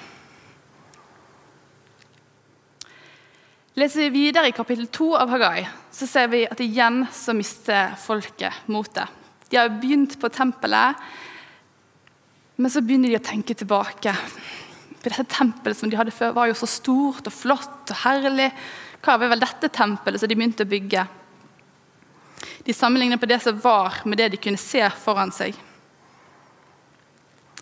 Leser 3.80 4.04
vi 4.04 4.12
videre 4.12 4.50
i 4.50 4.54
kapittel 4.54 4.86
2 4.92 5.06
av 5.16 5.30
Hagai, 5.32 5.64
så 5.90 6.06
ser 6.06 6.28
vi 6.28 6.42
at 6.44 6.60
igjen 6.60 7.06
så 7.08 7.32
mister 7.34 7.94
folket 7.98 8.68
motet. 8.68 9.08
De 9.48 9.56
har 9.56 9.72
begynt 9.80 10.18
på 10.20 10.28
tempelet, 10.32 11.00
men 12.60 12.70
så 12.70 12.84
begynner 12.84 13.08
de 13.08 13.18
å 13.18 13.24
tenke 13.24 13.56
tilbake. 13.56 14.12
For 15.02 15.10
dette 15.10 15.34
tempelet 15.34 15.78
som 15.78 15.90
de 15.90 15.98
hadde 15.98 16.14
før, 16.14 16.36
var 16.36 16.46
jo 16.46 16.54
så 16.54 16.68
stort 16.70 17.26
og 17.26 17.34
flott 17.34 17.90
og 17.90 17.98
herlig. 18.04 18.52
Hva 19.02 19.16
var 19.18 19.32
vel 19.32 19.42
dette 19.42 19.70
tempelet 19.74 20.22
som 20.22 20.30
de 20.30 20.36
begynte 20.38 20.62
å 20.62 20.70
bygge? 20.70 21.02
De 22.62 22.74
sammenlignet 22.74 23.18
på 23.18 23.26
det 23.26 23.40
som 23.42 23.58
var, 23.58 23.98
med 24.06 24.20
det 24.22 24.28
de 24.34 24.42
kunne 24.42 24.60
se 24.60 24.82
foran 25.02 25.34
seg. 25.34 25.58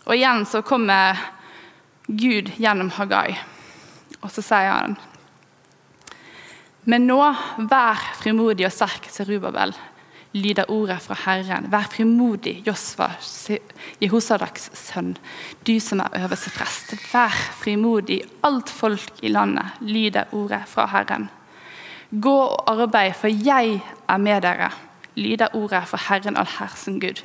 Og 0.05 0.13
igjen 0.13 0.45
så 0.49 0.61
kommer 0.65 1.17
Gud 2.05 2.51
gjennom 2.61 2.91
Hagai, 2.93 3.33
og 4.21 4.29
så 4.33 4.43
sier 4.45 4.69
han 4.73 4.95
Men 6.89 7.05
nå, 7.09 7.19
vær 7.69 8.01
frimodig 8.21 8.65
og 8.67 8.73
sterk, 8.73 9.09
Serubabel, 9.13 9.73
lyder 10.33 10.69
ordet 10.71 11.01
fra 11.03 11.15
Herren. 11.25 11.67
Vær 11.71 11.89
frimodig, 11.91 12.61
Josva, 12.67 13.09
Jehosadaks 14.01 14.69
sønn, 14.77 15.15
du 15.67 15.73
som 15.83 16.03
er 16.03 16.15
øverste 16.23 16.53
prest. 16.55 16.95
Vær 17.11 17.35
frimodig, 17.59 18.21
alt 18.47 18.69
folk 18.69 19.23
i 19.23 19.31
landet, 19.31 19.75
lyder 19.81 20.31
ordet 20.31 20.63
fra 20.71 20.87
Herren. 20.93 21.29
Gå 22.11 22.37
og 22.37 22.71
arbeid, 22.71 23.13
for 23.15 23.31
jeg 23.31 23.79
er 24.07 24.17
med 24.17 24.41
dere, 24.43 24.71
lyder 25.15 25.55
ordet 25.55 25.85
fra 25.87 25.99
Herren 26.09 26.39
allhersen 26.39 26.99
Gud. 26.99 27.23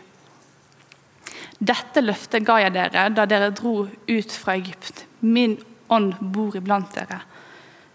Dette 1.59 2.03
løftet 2.05 2.45
ga 2.45 2.59
jeg 2.61 2.75
dere 2.75 3.09
da 3.17 3.25
dere 3.25 3.51
dro 3.57 3.87
ut 3.87 4.33
fra 4.33 4.57
Egypt. 4.59 5.07
Min 5.21 5.57
ånd 5.89 6.19
bor 6.21 6.57
iblant 6.59 6.93
dere. 6.95 7.23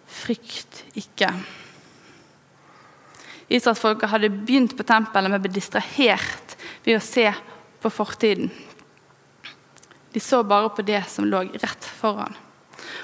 Frykt 0.07 0.83
ikke. 0.97 1.29
Israelsfolket 3.51 4.09
hadde 4.09 4.29
begynt 4.31 4.77
på 4.77 4.85
tempelet, 4.87 5.31
men 5.31 5.41
ble 5.43 5.51
distrahert 5.51 6.55
ved 6.85 6.97
å 6.97 7.03
se 7.03 7.27
på 7.81 7.91
fortiden. 7.91 8.51
De 10.11 10.19
så 10.19 10.41
bare 10.43 10.69
på 10.75 10.85
det 10.87 11.01
som 11.11 11.27
lå 11.27 11.43
rett 11.59 11.87
foran. 11.99 12.35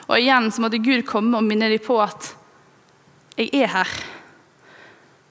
Og 0.07 0.17
igjen 0.19 0.49
så 0.51 0.63
måtte 0.63 0.81
Gud 0.83 1.05
komme 1.07 1.39
og 1.39 1.45
minne 1.47 1.69
dem 1.71 1.83
på 1.83 1.99
at 2.01 2.35
'jeg 3.37 3.49
er 3.53 3.67
her'. 3.67 4.03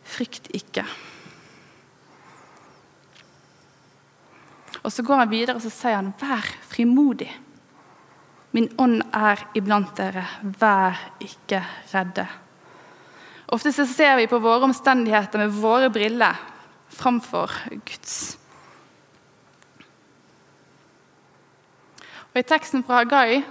Frykt 0.04 0.48
ikke. 0.54 0.84
Og 4.84 4.92
Så 4.92 5.02
går 5.02 5.16
han 5.16 5.30
videre 5.30 5.56
og 5.56 5.62
så 5.62 5.70
sier 5.70 5.96
han, 5.96 6.14
'Vær 6.18 6.44
frimodig'. 6.70 7.32
Min 8.52 8.68
ånd 8.78 9.02
er 9.12 9.36
iblant 9.54 9.96
dere. 9.96 10.24
Vær 10.42 10.96
ikke 11.20 11.64
redde. 11.92 12.26
Ofte 13.54 13.70
så 13.72 13.86
ser 13.86 14.16
vi 14.18 14.26
på 14.30 14.40
våre 14.42 14.66
omstendigheter 14.66 15.38
med 15.38 15.54
våre 15.54 15.90
briller 15.92 16.38
framfor 16.96 17.52
Guds. 17.86 18.36
Og 22.32 22.40
I 22.40 22.46
teksten 22.46 22.82
fra 22.84 23.00
Hagai 23.00 23.44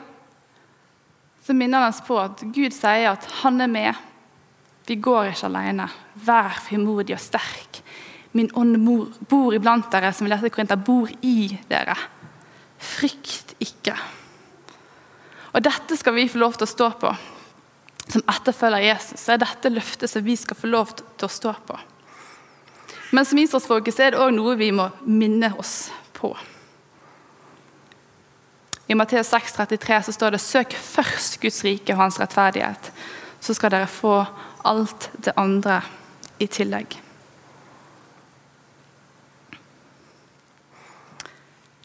så 1.45 1.53
minner 1.53 1.85
han 1.85 1.93
oss 1.93 2.03
på 2.05 2.17
at 2.19 2.43
Gud 2.53 2.73
sier 2.73 3.11
at 3.13 3.25
han 3.41 3.61
er 3.61 3.71
med. 3.71 4.03
Vi 4.85 4.97
går 5.01 5.31
ikke 5.31 5.47
alene. 5.47 5.87
Vær 6.25 6.59
frimodig 6.65 7.15
og 7.15 7.21
sterk. 7.21 7.79
Min 8.35 8.51
ånd 8.57 8.75
bor 9.29 9.55
iblant 9.55 9.87
dere, 9.93 10.11
som 10.13 10.27
vi 10.27 10.33
leste 10.33 10.51
Korinter, 10.53 10.81
bor 10.81 11.09
i 11.23 11.53
dere. 11.69 11.95
Frykt 12.81 13.55
ikke. 13.63 13.95
Og 15.55 15.63
Dette 15.63 15.95
skal 15.97 16.17
vi 16.17 16.27
få 16.27 16.41
lov 16.41 16.57
til 16.57 16.67
å 16.67 16.73
stå 16.73 16.89
på. 16.99 17.13
Som 18.11 18.23
etterfølger 18.29 18.85
Jesus 18.85 19.21
så 19.21 19.35
er 19.35 19.41
dette 19.41 19.71
løftet 19.73 20.11
som 20.11 20.25
vi 20.25 20.35
skal 20.37 20.57
få 20.59 20.69
lov 20.69 20.93
til 20.95 21.27
å 21.27 21.31
stå 21.31 21.53
på. 21.65 21.77
Men 23.15 23.25
som 23.25 23.39
Israelsfolket 23.39 24.01
er 24.01 24.13
det 24.13 24.21
òg 24.21 24.33
noe 24.35 24.57
vi 24.59 24.71
må 24.75 24.89
minne 25.07 25.51
oss 25.61 25.87
på. 26.17 26.33
I 28.85 28.97
Matteus 28.97 29.31
6,33 29.33 30.01
så 30.07 30.13
står 30.13 30.35
det 30.35 30.43
Søk 30.43 30.75
først 30.77 31.39
Guds 31.41 31.63
rike 31.65 31.95
og 31.95 32.03
hans 32.03 32.19
rettferdighet, 32.21 32.91
så 33.41 33.55
skal 33.57 33.73
dere 33.73 33.89
få 33.89 34.19
alt 34.65 35.09
det 35.25 35.33
andre 35.41 35.79
i 36.41 36.47
tillegg. 36.51 36.99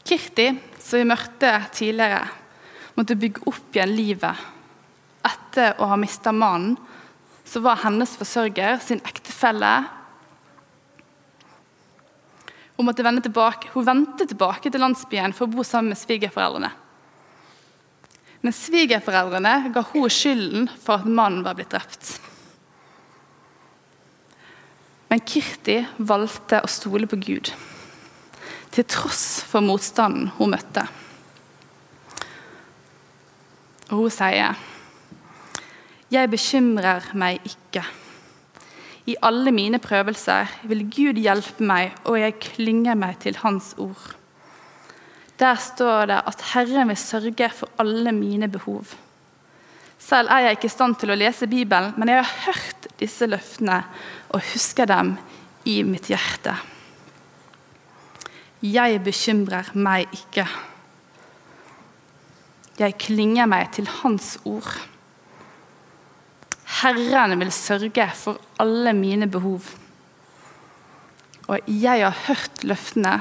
Kirti, 0.05 0.47
som 0.81 0.99
vi 0.99 1.09
møtte 1.09 1.51
tidligere, 1.73 2.25
måtte 2.97 3.17
bygge 3.17 3.45
opp 3.49 3.77
igjen 3.77 3.93
livet 3.95 4.49
etter 5.27 5.75
å 5.81 5.87
ha 5.91 5.97
mista 5.99 6.33
mannen, 6.35 6.77
så 7.45 7.59
var 7.63 7.81
hennes 7.83 8.13
forsørger, 8.15 8.79
sin 8.79 9.01
ektefelle. 9.07 9.71
Hun 12.77 12.87
måtte 12.87 13.03
vende 13.03 13.23
tilbake. 13.25 13.69
Hun 13.73 13.85
vendte 13.85 14.27
tilbake 14.29 14.71
til 14.71 14.81
landsbyen 14.81 15.35
for 15.35 15.47
å 15.47 15.51
bo 15.51 15.65
sammen 15.67 15.91
med 15.91 15.99
svigerforeldrene. 15.99 16.71
Men 18.41 18.55
svigerforeldrene 18.55 19.73
ga 19.75 19.83
hun 19.91 20.07
skylden 20.09 20.69
for 20.81 20.97
at 20.97 21.09
mannen 21.09 21.43
var 21.45 21.57
blitt 21.59 21.73
drept. 21.73 22.15
Men 25.11 25.21
Kirti 25.27 25.81
valgte 25.99 26.61
å 26.63 26.71
stole 26.71 27.09
på 27.11 27.19
Gud, 27.19 27.51
til 28.71 28.85
tross 28.87 29.41
for 29.43 29.59
motstanden 29.65 30.31
hun 30.37 30.53
møtte. 30.55 30.85
Og 33.91 34.05
hun 34.05 34.13
sier, 34.15 34.55
'Jeg 36.11 36.29
bekymrer 36.29 37.11
meg 37.13 37.39
ikke.' 37.45 37.85
I 39.07 39.15
alle 39.23 39.51
mine 39.51 39.79
prøvelser 39.79 40.49
vil 40.69 40.83
Gud 40.85 41.17
hjelpe 41.17 41.63
meg, 41.63 41.95
og 42.05 42.19
jeg 42.19 42.39
klynger 42.39 42.95
meg 42.95 43.17
til 43.23 43.37
Hans 43.41 43.73
ord. 43.77 44.15
Der 45.39 45.55
står 45.55 46.05
det 46.05 46.19
at 46.27 46.43
Herren 46.53 46.91
vil 46.91 46.97
sørge 46.97 47.49
for 47.49 47.69
alle 47.79 48.11
mine 48.11 48.47
behov. 48.47 48.85
Selv 49.97 50.29
er 50.29 50.37
jeg 50.45 50.57
ikke 50.57 50.69
i 50.69 50.75
stand 50.75 50.95
til 51.01 51.13
å 51.13 51.17
lese 51.17 51.47
Bibelen, 51.49 51.93
men 51.97 52.09
jeg 52.09 52.21
har 52.21 52.45
hørt 52.45 52.87
disse 52.99 53.25
løftene 53.25 53.83
og 54.29 54.45
husker 54.53 54.85
dem 54.85 55.15
i 55.65 55.81
mitt 55.85 56.09
hjerte. 56.09 56.53
Jeg 58.61 59.01
bekymrer 59.01 59.71
meg 59.73 60.09
ikke. 60.13 60.45
Jeg 62.77 62.97
klynger 63.01 63.49
meg 63.49 63.71
til 63.73 63.89
Hans 64.01 64.35
ord. 64.45 64.90
Herren 66.79 67.35
vil 67.39 67.51
sørge 67.51 68.07
for 68.15 68.39
alle 68.59 68.93
mine 68.95 69.27
behov. 69.27 69.65
Og 71.51 71.59
jeg 71.67 72.03
har 72.05 72.23
hørt 72.27 72.63
løftene, 72.63 73.17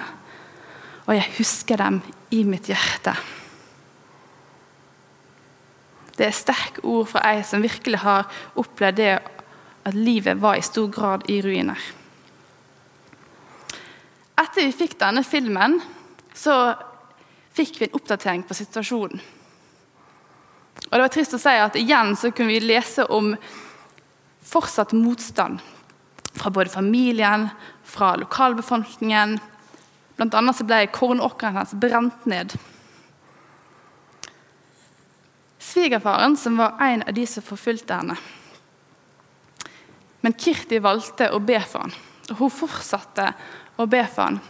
og 1.07 1.17
jeg 1.17 1.35
husker 1.39 1.81
dem 1.81 2.01
i 2.31 2.45
mitt 2.47 2.71
hjerte. 2.71 3.17
Det 6.15 6.29
er 6.29 6.37
sterke 6.37 6.85
ord 6.85 7.09
fra 7.11 7.25
ei 7.33 7.41
som 7.47 7.65
virkelig 7.65 8.03
har 8.05 8.29
opplevd 8.61 8.99
det 9.01 9.15
at 9.89 9.97
livet 9.97 10.39
var 10.43 10.59
i 10.61 10.65
stor 10.65 10.91
grad 10.93 11.25
i 11.33 11.41
ruiner. 11.43 11.81
Etter 14.41 14.67
vi 14.67 14.77
fikk 14.77 14.99
denne 15.01 15.25
filmen, 15.25 15.79
så 16.37 16.75
fikk 17.57 17.81
vi 17.81 17.89
en 17.89 17.97
oppdatering 17.99 18.45
på 18.47 18.57
situasjonen. 18.57 19.21
Og 20.91 20.97
det 20.99 21.05
var 21.05 21.13
trist 21.15 21.37
å 21.37 21.39
si 21.39 21.53
at 21.55 21.77
igjen 21.79 22.17
så 22.19 22.33
kunne 22.35 22.51
vi 22.51 22.65
lese 22.65 23.05
om 23.15 23.37
fortsatt 24.51 24.93
motstand 24.99 25.61
fra 26.35 26.51
både 26.51 26.73
familien, 26.73 27.49
fra 27.87 28.17
lokalbefolkningen. 28.19 29.37
Blant 30.19 30.35
annet 30.35 30.59
så 30.59 30.67
ble 30.67 30.83
kornåkeren 30.91 31.61
hans 31.61 31.75
brent 31.79 32.27
ned. 32.27 32.57
Svigerfaren, 35.63 36.35
som 36.37 36.59
var 36.59 36.81
en 36.83 37.05
av 37.07 37.15
de 37.15 37.27
som 37.27 37.47
forfulgte 37.47 37.95
henne. 37.95 38.17
Men 40.21 40.35
Kirti 40.35 40.81
valgte 40.83 41.31
å 41.31 41.39
be 41.39 41.61
for 41.63 41.87
han, 41.87 41.95
og 42.33 42.41
hun 42.43 42.53
fortsatte 42.53 43.31
å 43.79 43.87
be 43.87 44.03
for 44.11 44.27
han. 44.27 44.41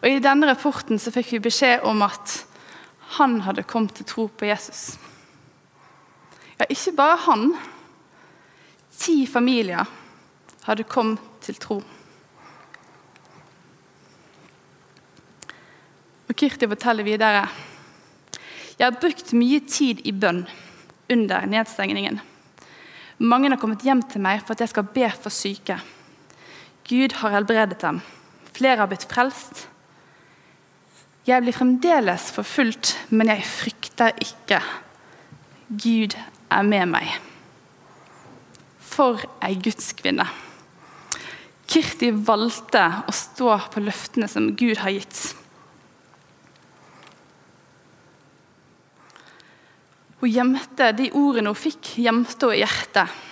Og 0.00 0.08
I 0.08 0.22
denne 0.24 0.48
rapporten 0.48 1.00
så 1.02 1.12
fikk 1.12 1.34
vi 1.36 1.44
beskjed 1.46 1.84
om 1.86 2.00
at 2.06 2.38
han 3.18 3.42
hadde 3.44 3.66
kommet 3.68 3.94
til 3.98 4.08
tro 4.08 4.26
på 4.32 4.48
Jesus. 4.48 4.96
Ja, 6.60 6.66
ikke 6.70 6.96
bare 6.96 7.16
han. 7.26 7.46
Ti 8.96 9.26
familier 9.28 9.84
hadde 10.64 10.88
kommet 10.88 11.20
til 11.44 11.58
tro. 11.60 11.82
Og 16.26 16.34
Kirti 16.36 16.68
forteller 16.68 17.06
videre 17.06 17.46
jeg 18.76 18.90
har 18.90 18.98
brukt 19.00 19.30
mye 19.32 19.62
tid 19.64 20.02
i 20.04 20.12
bønn 20.12 20.42
under 21.12 21.46
nedstengningen. 21.48 22.18
Mange 23.24 23.48
har 23.48 23.56
kommet 23.56 23.84
hjem 23.86 24.02
til 24.04 24.20
meg 24.20 24.42
for 24.42 24.52
at 24.52 24.60
jeg 24.60 24.72
skal 24.74 24.90
be 24.92 25.08
for 25.14 25.32
syke. 25.32 25.78
Gud 26.84 27.14
har 27.22 27.32
helbredet 27.38 27.78
dem. 27.80 28.02
Flere 28.52 28.82
har 28.82 28.90
blitt 28.90 29.06
frelst. 29.08 29.64
Jeg 31.26 31.40
blir 31.42 31.56
fremdeles 31.56 32.28
forfulgt, 32.36 32.92
men 33.08 33.32
jeg 33.32 33.48
frykter 33.48 34.12
ikke. 34.20 34.60
Gud 35.72 36.18
er 36.52 36.66
med 36.66 36.92
meg. 36.94 37.14
For 38.86 39.20
ei 39.44 39.56
gudskvinne. 39.60 40.26
Kirti 41.66 42.12
valgte 42.14 42.84
å 43.08 43.14
stå 43.14 43.56
på 43.72 43.82
løftene 43.82 44.28
som 44.30 44.52
Gud 44.56 44.78
har 44.80 44.94
gitt. 44.94 45.20
Hun 50.22 50.32
gjemte 50.32 50.92
de 50.96 51.10
ordene 51.12 51.52
hun 51.52 51.58
fikk, 51.58 51.96
gjemte 52.00 52.48
hun 52.48 52.56
i 52.56 52.62
hjertet. 52.62 53.22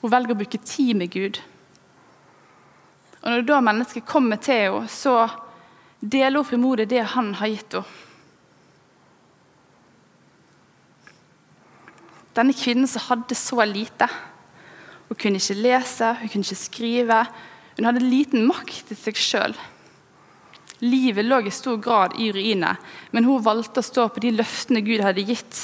Hun 0.00 0.10
velger 0.10 0.34
å 0.34 0.40
bruke 0.40 0.58
tid 0.58 0.98
med 0.98 1.12
Gud. 1.14 1.38
Og 3.22 3.28
Når 3.30 3.44
da 3.46 3.60
mennesket 3.62 4.08
kommer 4.08 4.40
til 4.42 4.64
henne, 4.64 4.88
så 4.90 5.28
deler 6.00 6.40
hun 6.40 6.48
frimodig 6.48 6.88
det 6.90 7.04
han 7.14 7.34
har 7.38 7.52
gitt 7.52 7.78
henne. 7.78 8.00
Denne 12.36 12.56
kvinnen 12.56 12.88
som 12.88 13.04
hadde 13.10 13.36
så 13.36 13.64
lite. 13.68 14.08
Hun 15.08 15.18
kunne 15.20 15.40
ikke 15.40 15.58
lese, 15.60 16.14
hun 16.20 16.32
kunne 16.32 16.46
ikke 16.46 16.56
skrive. 16.56 17.20
Hun 17.76 17.88
hadde 17.88 18.04
liten 18.04 18.46
makt 18.48 18.88
til 18.88 18.98
seg 18.98 19.20
sjøl. 19.20 19.56
Livet 20.82 21.28
lå 21.28 21.38
i 21.46 21.52
stor 21.54 21.76
grad 21.78 22.16
i 22.18 22.32
ruiner, 22.34 22.78
men 23.14 23.28
hun 23.28 23.44
valgte 23.44 23.82
å 23.82 23.86
stå 23.86 24.08
på 24.10 24.22
de 24.24 24.32
løftene 24.34 24.82
Gud 24.82 25.04
hadde 25.04 25.22
gitt, 25.28 25.60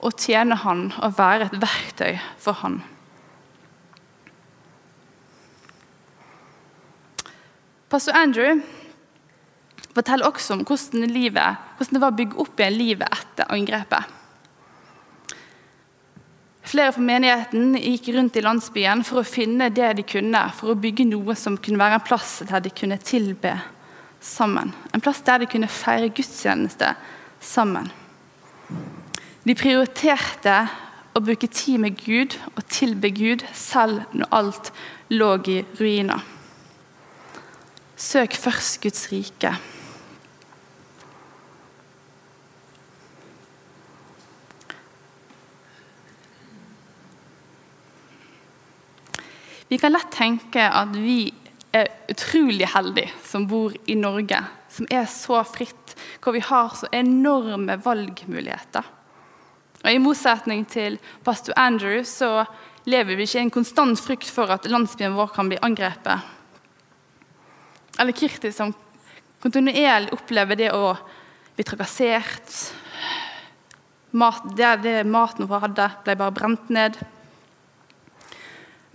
og 0.00 0.16
tjene 0.20 0.56
han 0.62 0.88
og 1.02 1.18
være 1.18 1.50
et 1.50 1.58
verktøy 1.60 2.16
for 2.40 2.56
han. 2.62 2.78
Pastor 7.92 8.16
Andrew 8.16 8.62
forteller 9.96 10.28
også 10.28 10.56
om 10.56 10.64
hvordan, 10.66 11.04
livet, 11.12 11.60
hvordan 11.76 11.96
det 11.96 12.02
var 12.02 12.14
å 12.14 12.16
bygge 12.16 12.40
opp 12.42 12.60
igjen 12.60 12.80
livet 12.80 13.12
etter 13.12 13.52
angrepet. 13.52 14.15
Flere 16.66 16.90
fra 16.90 17.02
menigheten 17.06 17.76
gikk 17.78 18.08
rundt 18.16 18.36
i 18.36 18.42
landsbyen 18.42 19.04
for 19.06 19.20
å 19.22 19.28
finne 19.28 19.68
det 19.70 19.92
de 20.00 20.04
kunne, 20.06 20.40
for 20.58 20.72
å 20.72 20.78
bygge 20.82 21.06
noe 21.06 21.36
som 21.38 21.58
kunne 21.62 21.78
være 21.78 22.00
en 22.00 22.06
plass 22.08 22.40
der 22.48 22.64
de 22.64 22.72
kunne 22.74 22.98
tilbe 22.98 23.52
sammen. 24.18 24.72
En 24.90 25.04
plass 25.04 25.22
der 25.22 25.44
de 25.44 25.50
kunne 25.50 25.70
feire 25.70 26.10
gudstjeneste 26.10 26.90
sammen. 27.38 27.86
De 29.46 29.54
prioriterte 29.54 30.56
å 31.14 31.22
bruke 31.22 31.46
tid 31.46 31.78
med 31.84 32.00
Gud 32.02 32.34
og 32.56 32.64
tilbe 32.66 33.12
Gud 33.14 33.46
selv 33.54 34.02
når 34.10 34.34
alt 34.34 34.72
lå 35.14 35.30
i 35.46 35.60
ruiner. 35.78 36.24
Søk 37.96 38.34
først 38.36 38.82
Guds 38.82 39.06
rike. 39.14 39.54
Vi 49.68 49.78
kan 49.78 49.92
lett 49.92 50.12
tenke 50.14 50.62
at 50.62 50.94
vi 50.94 51.32
er 51.74 51.88
utrolig 52.10 52.68
heldige 52.70 53.10
som 53.26 53.48
bor 53.50 53.74
i 53.86 53.96
Norge, 53.98 54.38
som 54.70 54.86
er 54.90 55.08
så 55.10 55.40
fritt, 55.44 55.96
hvor 56.22 56.36
vi 56.36 56.44
har 56.44 56.70
så 56.78 56.88
enorme 56.94 57.74
valgmuligheter. 57.82 58.86
Og 59.82 59.90
I 59.90 60.02
motsetning 60.02 60.64
til 60.70 61.00
pastor 61.26 61.54
Andrew 61.58 62.04
så 62.06 62.46
lever 62.86 63.18
vi 63.18 63.26
ikke 63.26 63.40
i 63.42 63.44
en 63.44 63.54
konstant 63.54 64.00
frykt 64.00 64.30
for 64.30 64.50
at 64.54 64.66
landsbyen 64.70 65.18
vår 65.18 65.34
kan 65.34 65.50
bli 65.50 65.58
angrepet. 65.62 66.32
Eller 67.98 68.14
Kirti, 68.14 68.52
som 68.52 68.74
kontinuerlig 69.42 70.14
opplever 70.14 70.58
det 70.58 70.70
å 70.74 70.94
bli 71.56 71.66
trakassert. 71.66 72.54
Mat, 74.16 74.46
det, 74.56 74.72
det 74.84 74.96
maten 75.08 75.46
hun 75.46 75.62
hadde, 75.66 75.90
ble 76.04 76.16
bare 76.18 76.34
brent 76.34 76.70
ned. 76.72 76.98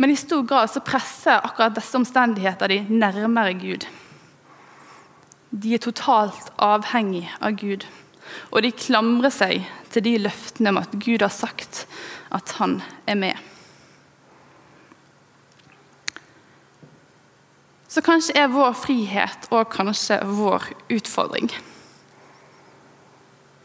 Men 0.01 0.09
i 0.09 0.15
stor 0.17 0.41
grad 0.49 0.71
så 0.73 0.81
presser 0.81 1.43
akkurat 1.45 1.75
disse 1.77 1.93
omstendigheter 1.99 2.71
de 2.71 2.79
nærmere 2.89 3.53
Gud. 3.53 3.85
De 5.51 5.75
er 5.75 5.83
totalt 5.83 6.49
avhengig 6.57 7.27
av 7.37 7.53
Gud, 7.59 7.85
og 8.49 8.65
de 8.65 8.71
klamrer 8.73 9.29
seg 9.29 9.67
til 9.93 10.07
de 10.07 10.15
løftene 10.23 10.73
om 10.73 10.81
at 10.81 10.97
Gud 10.97 11.21
har 11.21 11.29
sagt 11.29 11.83
at 12.33 12.55
han 12.57 12.79
er 13.05 13.21
med. 13.21 13.37
Så 17.85 18.01
kanskje 18.01 18.39
er 18.41 18.49
vår 18.49 18.73
frihet 18.81 19.49
og 19.53 19.69
kanskje 19.69 20.23
vår 20.25 20.71
utfordring. 20.97 21.53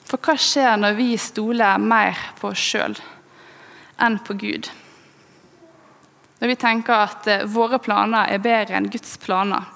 For 0.05 0.20
hva 0.20 0.37
skjer 0.37 0.75
når 0.85 1.01
vi 1.01 1.14
stoler 1.16 1.81
mer 1.81 2.35
på 2.37 2.53
oss 2.53 2.72
sjøl 2.75 3.01
enn 4.05 4.20
på 4.20 4.37
Gud? 4.37 4.68
Når 6.40 6.53
vi 6.53 6.59
tenker 6.61 7.07
at 7.07 7.29
eh, 7.31 7.46
våre 7.49 7.81
planer 7.81 8.29
er 8.29 8.42
bedre 8.44 8.77
enn 8.77 8.90
Guds 8.92 9.16
planer. 9.22 9.72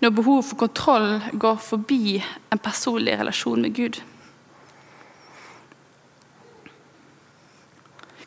Når 0.00 0.12
behovet 0.12 0.48
for 0.50 0.60
kontroll 0.64 1.10
går 1.40 1.60
forbi 1.64 2.18
en 2.52 2.60
personlig 2.60 3.16
relasjon 3.20 3.62
med 3.64 3.76
Gud. 3.76 4.00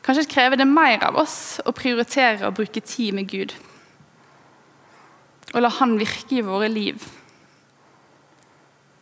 Kanskje 0.08 0.30
krever 0.32 0.58
det 0.58 0.70
mer 0.70 1.02
av 1.04 1.18
oss 1.20 1.60
å 1.68 1.74
prioritere 1.76 2.48
å 2.48 2.56
bruke 2.56 2.82
tid 2.82 3.18
med 3.18 3.28
Gud. 3.28 3.54
Og 5.54 5.62
la 5.62 5.72
Han 5.80 5.98
virke 6.00 6.38
i 6.40 6.46
våre 6.46 6.70
liv. 6.72 7.04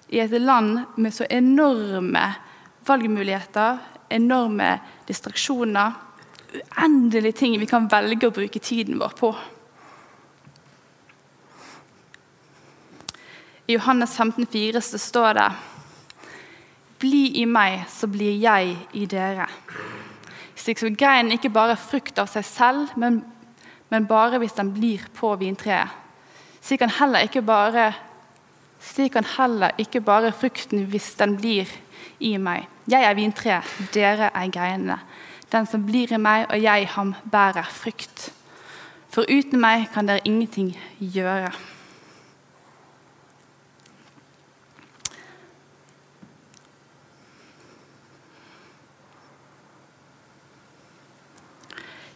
I 0.10 0.24
et 0.24 0.34
land 0.42 0.98
med 0.98 1.14
så 1.14 1.28
enorme 1.30 2.26
valgmuligheter, 2.86 3.78
enorme 4.10 4.80
distraksjoner, 5.08 5.94
uendelige 6.56 7.40
ting 7.42 7.58
vi 7.60 7.68
kan 7.68 7.90
velge 7.92 8.30
å 8.30 8.34
bruke 8.36 8.62
tiden 8.64 9.00
vår 9.02 9.16
på. 9.20 9.32
I 13.66 13.74
Johannes 13.74 14.14
15,4 14.20 14.82
så 14.86 15.02
står 15.02 15.40
det 15.40 15.50
Bli 17.02 17.42
i 17.42 17.46
meg, 17.50 17.82
så 17.92 18.08
blir 18.08 18.38
jeg 18.40 18.76
i 18.94 19.06
dere. 19.10 19.48
Slik 20.56 20.80
som 20.80 20.96
greinen 20.96 21.36
ikke 21.36 21.52
bare 21.54 21.76
frukt 21.78 22.18
av 22.22 22.30
seg 22.32 22.46
selv, 22.48 22.94
men, 22.98 23.20
men 23.92 24.08
bare 24.08 24.40
hvis 24.42 24.56
den 24.58 24.72
blir 24.74 25.04
på 25.18 25.34
vintreet. 25.42 25.92
Slik 26.64 26.82
kan 26.82 26.94
heller 26.94 27.28
ikke 27.28 27.44
bare 27.46 27.90
slik 28.82 29.16
kan 29.16 29.28
heller 29.38 29.76
ikke 29.82 30.02
bare 30.02 30.34
frukten 30.36 30.86
hvis 30.92 31.14
den 31.20 31.38
blir 31.40 31.70
i 32.20 32.36
meg. 32.38 32.68
Jeg 32.88 33.04
er 33.04 33.18
vintreet, 33.18 33.78
dere 33.94 34.32
er 34.34 34.52
greinene. 34.54 35.00
Den 35.52 35.68
som 35.70 35.86
blir 35.86 36.12
i 36.14 36.20
meg, 36.20 36.48
og 36.50 36.62
jeg 36.62 36.90
ham, 36.96 37.14
bærer 37.32 37.70
frukt. 37.70 38.30
For 39.14 39.28
uten 39.32 39.62
meg 39.62 39.88
kan 39.94 40.10
dere 40.10 40.26
ingenting 40.28 40.74
gjøre. 41.00 41.54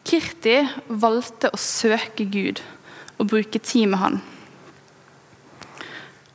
Kirti 0.10 0.58
valgte 0.90 1.52
å 1.54 1.62
søke 1.62 2.26
Gud 2.26 2.64
og 3.22 3.30
bruke 3.30 3.62
tid 3.62 3.92
med 3.92 4.02
Han. 4.02 4.22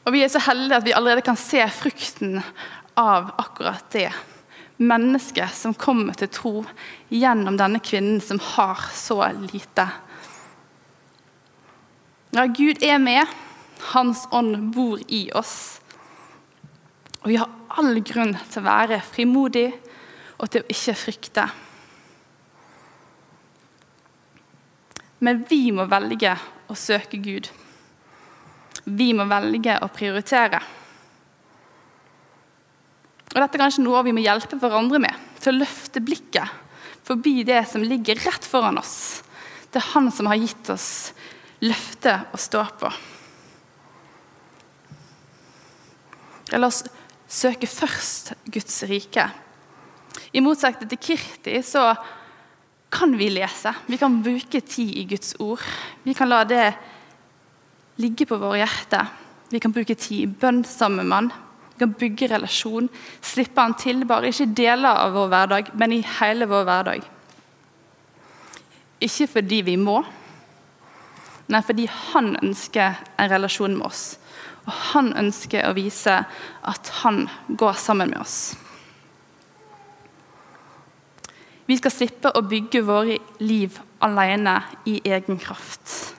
Og 0.05 0.13
Vi 0.13 0.21
er 0.21 0.29
så 0.29 0.43
heldige 0.45 0.77
at 0.77 0.85
vi 0.85 0.93
allerede 0.93 1.25
kan 1.25 1.37
se 1.37 1.63
frukten 1.73 2.43
av 3.01 3.31
akkurat 3.41 3.85
det. 3.93 4.11
Mennesket 4.77 5.55
som 5.55 5.75
kommer 5.75 6.17
til 6.19 6.29
tro 6.29 6.55
gjennom 7.09 7.57
denne 7.57 7.81
kvinnen 7.81 8.21
som 8.21 8.41
har 8.55 8.83
så 8.93 9.23
lite. 9.47 9.87
Ja, 12.35 12.45
Gud 12.47 12.83
er 12.83 12.99
med. 12.99 13.31
Hans 13.95 14.27
ånd 14.35 14.73
bor 14.75 15.01
i 15.09 15.29
oss. 15.33 15.81
Og 17.23 17.31
vi 17.31 17.41
har 17.41 17.51
all 17.79 18.01
grunn 18.05 18.35
til 18.51 18.61
å 18.61 18.67
være 18.67 19.01
frimodig 19.07 19.69
og 20.37 20.51
til 20.51 20.65
å 20.65 20.73
ikke 20.75 20.97
frykte. 20.99 21.49
Men 25.25 25.45
vi 25.49 25.71
må 25.73 25.87
velge 25.89 26.35
å 26.69 26.77
søke 26.77 27.23
Gud. 27.23 27.49
Vi 28.85 29.13
må 29.17 29.27
velge 29.29 29.79
å 29.81 29.89
prioritere. 29.93 30.61
Og 33.35 33.41
Dette 33.41 33.57
er 33.57 33.63
kanskje 33.65 33.83
noe 33.83 34.03
vi 34.07 34.13
må 34.15 34.23
hjelpe 34.23 34.59
hverandre 34.61 35.01
med, 35.03 35.23
til 35.43 35.55
å 35.55 35.63
løfte 35.65 36.03
blikket 36.05 36.61
forbi 37.05 37.43
det 37.45 37.65
som 37.69 37.85
ligger 37.85 38.21
rett 38.25 38.47
foran 38.49 38.79
oss. 38.81 39.23
Det 39.73 39.81
er 39.81 39.91
Han 39.93 40.11
som 40.15 40.29
har 40.31 40.41
gitt 40.41 40.71
oss 40.73 41.13
løftet 41.65 42.33
å 42.33 42.41
stå 42.41 42.63
på. 42.81 42.91
La 46.55 46.69
oss 46.69 46.85
søke 47.27 47.67
først 47.67 48.35
Guds 48.53 48.83
rike. 48.87 49.27
I 50.35 50.43
motsetning 50.45 50.91
til 50.93 51.01
Kirti 51.03 51.57
så 51.67 51.89
kan 52.95 53.15
vi 53.19 53.33
lese. 53.33 53.73
Vi 53.91 53.99
kan 53.99 54.21
bruke 54.23 54.61
tid 54.61 54.93
i 55.01 55.07
Guds 55.11 55.35
ord. 55.43 55.63
Vi 56.05 56.15
kan 56.15 56.31
la 56.31 56.45
det 56.47 56.67
ligge 58.01 58.27
på 58.27 58.39
våre 58.41 58.63
hjerter. 58.63 59.11
Vi 59.51 59.61
kan 59.63 59.73
bruke 59.75 59.95
tid 59.95 60.21
i 60.23 60.31
bønn 60.41 60.65
sammen 60.67 61.09
med 61.09 61.17
Han. 61.17 61.33
Vi 61.75 61.83
kan 61.83 61.95
bygge 61.99 62.31
relasjon, 62.31 62.89
slippe 63.23 63.61
Han 63.61 63.75
til, 63.79 64.05
bare 64.07 64.31
ikke 64.31 64.47
i 64.49 64.57
deler 64.63 65.05
av 65.05 65.15
vår 65.15 65.31
hverdag, 65.33 65.71
men 65.75 65.93
i 65.93 66.05
hele 66.19 66.49
vår 66.51 66.67
hverdag. 66.69 67.07
Ikke 69.05 69.27
fordi 69.29 69.61
vi 69.67 69.77
må, 69.77 70.01
men 71.47 71.63
fordi 71.63 71.87
Han 72.15 72.37
ønsker 72.43 73.01
en 73.19 73.31
relasjon 73.31 73.77
med 73.77 73.87
oss. 73.87 74.05
Og 74.65 74.73
Han 74.95 75.13
ønsker 75.21 75.67
å 75.69 75.75
vise 75.77 76.23
at 76.63 76.93
Han 77.03 77.27
går 77.49 77.75
sammen 77.79 78.15
med 78.15 78.23
oss. 78.23 78.55
Vi 81.67 81.77
skal 81.81 81.93
slippe 81.93 82.33
å 82.37 82.45
bygge 82.45 82.83
våre 82.85 83.17
liv 83.41 83.79
alene 84.05 84.59
i 84.89 84.99
egen 85.09 85.39
kraft, 85.41 86.14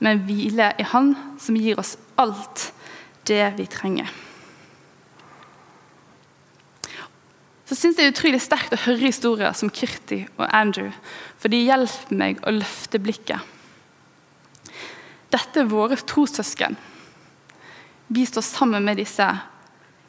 men 0.00 0.24
hvile 0.26 0.72
i 0.80 0.86
Han 0.92 1.14
som 1.40 1.56
gir 1.60 1.78
oss 1.80 1.96
alt 2.20 2.70
det 3.28 3.44
vi 3.58 3.68
trenger. 3.70 4.08
Så 7.70 7.76
synes 7.78 8.00
jeg 8.00 8.02
det 8.02 8.08
er 8.08 8.14
utrolig 8.16 8.40
sterkt 8.42 8.72
å 8.74 8.82
høre 8.82 9.04
historier 9.04 9.52
som 9.54 9.70
Kirti 9.70 10.24
og 10.40 10.48
Andrew, 10.48 10.90
for 11.38 11.52
de 11.52 11.60
hjelper 11.62 12.16
meg 12.18 12.40
å 12.42 12.50
løfte 12.56 12.98
blikket. 12.98 13.38
Dette 15.30 15.62
er 15.62 15.70
våre 15.70 15.94
trossøsken. 15.94 16.74
Vi 18.10 18.24
står 18.26 18.42
sammen 18.42 18.82
med 18.82 18.98
disse. 18.98 19.28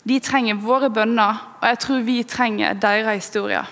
De 0.01 0.17
trenger 0.25 0.57
våre 0.57 0.89
bønner, 0.89 1.37
og 1.61 1.67
jeg 1.69 1.81
tror 1.83 2.01
vi 2.07 2.17
trenger 2.25 2.79
deres 2.81 3.27
historier. 3.27 3.69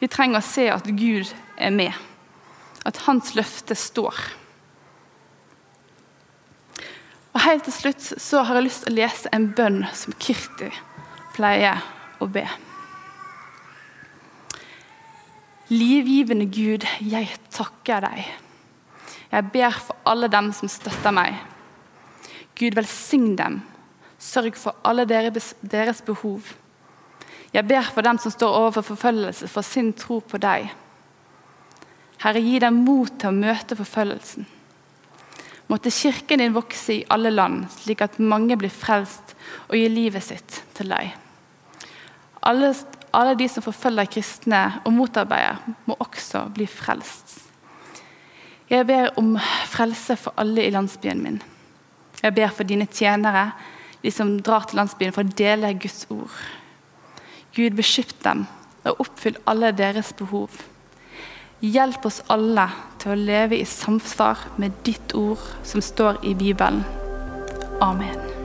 Vi 0.00 0.08
trenger 0.10 0.40
å 0.40 0.48
se 0.48 0.66
at 0.72 0.90
Gud 0.90 1.30
er 1.60 1.70
med, 1.70 1.94
at 2.82 3.04
hans 3.06 3.36
løfte 3.38 3.76
står. 3.78 4.18
Og 7.40 7.46
Helt 7.46 7.62
til 7.64 7.72
slutt 7.72 8.02
så 8.20 8.42
har 8.44 8.58
jeg 8.58 8.66
lyst 8.66 8.82
til 8.84 8.92
å 8.92 8.98
lese 8.98 9.30
en 9.32 9.46
bønn 9.56 9.78
som 9.96 10.12
Kirti 10.20 10.66
pleier 11.32 11.80
å 12.20 12.26
be. 12.28 12.42
Livgivende 15.72 16.44
Gud, 16.52 16.84
jeg 17.00 17.30
takker 17.48 18.04
deg. 18.04 18.28
Jeg 19.32 19.48
ber 19.54 19.80
for 19.86 19.96
alle 20.12 20.28
dem 20.28 20.52
som 20.52 20.68
støtter 20.68 21.16
meg. 21.16 21.40
Gud, 22.60 22.76
velsign 22.76 23.32
dem. 23.40 23.62
Sørg 24.20 24.60
for 24.60 24.76
alle 24.84 25.08
deres 25.08 26.04
behov. 26.04 26.52
Jeg 27.56 27.64
ber 27.72 27.88
for 27.88 28.04
dem 28.04 28.20
som 28.20 28.36
står 28.36 28.60
overfor 28.66 28.90
forfølgelse 28.92 29.48
for 29.48 29.64
sin 29.64 29.94
tro 29.96 30.20
på 30.20 30.44
deg. 30.44 30.68
Herre, 32.20 32.44
gi 32.44 32.60
dem 32.60 32.84
mot 32.84 33.16
til 33.16 33.32
å 33.32 33.38
møte 33.46 33.80
forfølgelsen. 33.80 34.59
Måtte 35.70 35.92
kirken 35.94 36.42
din 36.42 36.54
vokse 36.54 36.96
i 36.96 37.04
alle 37.14 37.30
land, 37.30 37.68
slik 37.70 38.02
at 38.02 38.18
mange 38.18 38.56
blir 38.58 38.72
frelst 38.74 39.36
og 39.68 39.76
gir 39.78 39.92
livet 39.92 40.24
sitt 40.26 40.62
til 40.74 40.90
deg. 40.90 41.12
Alle, 42.42 42.72
alle 43.14 43.36
de 43.38 43.46
som 43.52 43.62
forfølger 43.62 44.10
kristne 44.10 44.64
og 44.82 44.96
motarbeider, 44.96 45.60
må 45.86 45.94
også 46.02 46.48
bli 46.56 46.66
frelst. 46.66 47.36
Jeg 48.70 48.86
ber 48.86 49.12
om 49.18 49.36
frelse 49.70 50.16
for 50.18 50.34
alle 50.38 50.64
i 50.66 50.74
landsbyen 50.74 51.22
min. 51.22 51.38
Jeg 52.22 52.34
ber 52.34 52.50
for 52.54 52.66
dine 52.66 52.86
tjenere, 52.86 53.50
de 54.02 54.10
som 54.10 54.36
drar 54.42 54.66
til 54.66 54.80
landsbyen 54.80 55.14
for 55.14 55.22
å 55.22 55.38
dele 55.38 55.72
Guds 55.78 56.06
ord. 56.10 56.34
Gud, 57.54 57.74
beskytt 57.78 58.18
dem 58.24 58.46
og 58.86 59.02
oppfyll 59.04 59.38
alle 59.50 59.72
deres 59.76 60.12
behov. 60.16 60.50
Hjelp 61.60 62.06
oss 62.08 62.22
alle 62.32 62.64
til 63.02 63.12
å 63.12 63.18
leve 63.20 63.58
i 63.60 63.66
samsvar 63.68 64.46
med 64.56 64.80
ditt 64.86 65.12
ord 65.12 65.44
som 65.60 65.84
står 65.84 66.22
i 66.24 66.32
Bibelen. 66.32 66.80
Amen. 67.84 68.39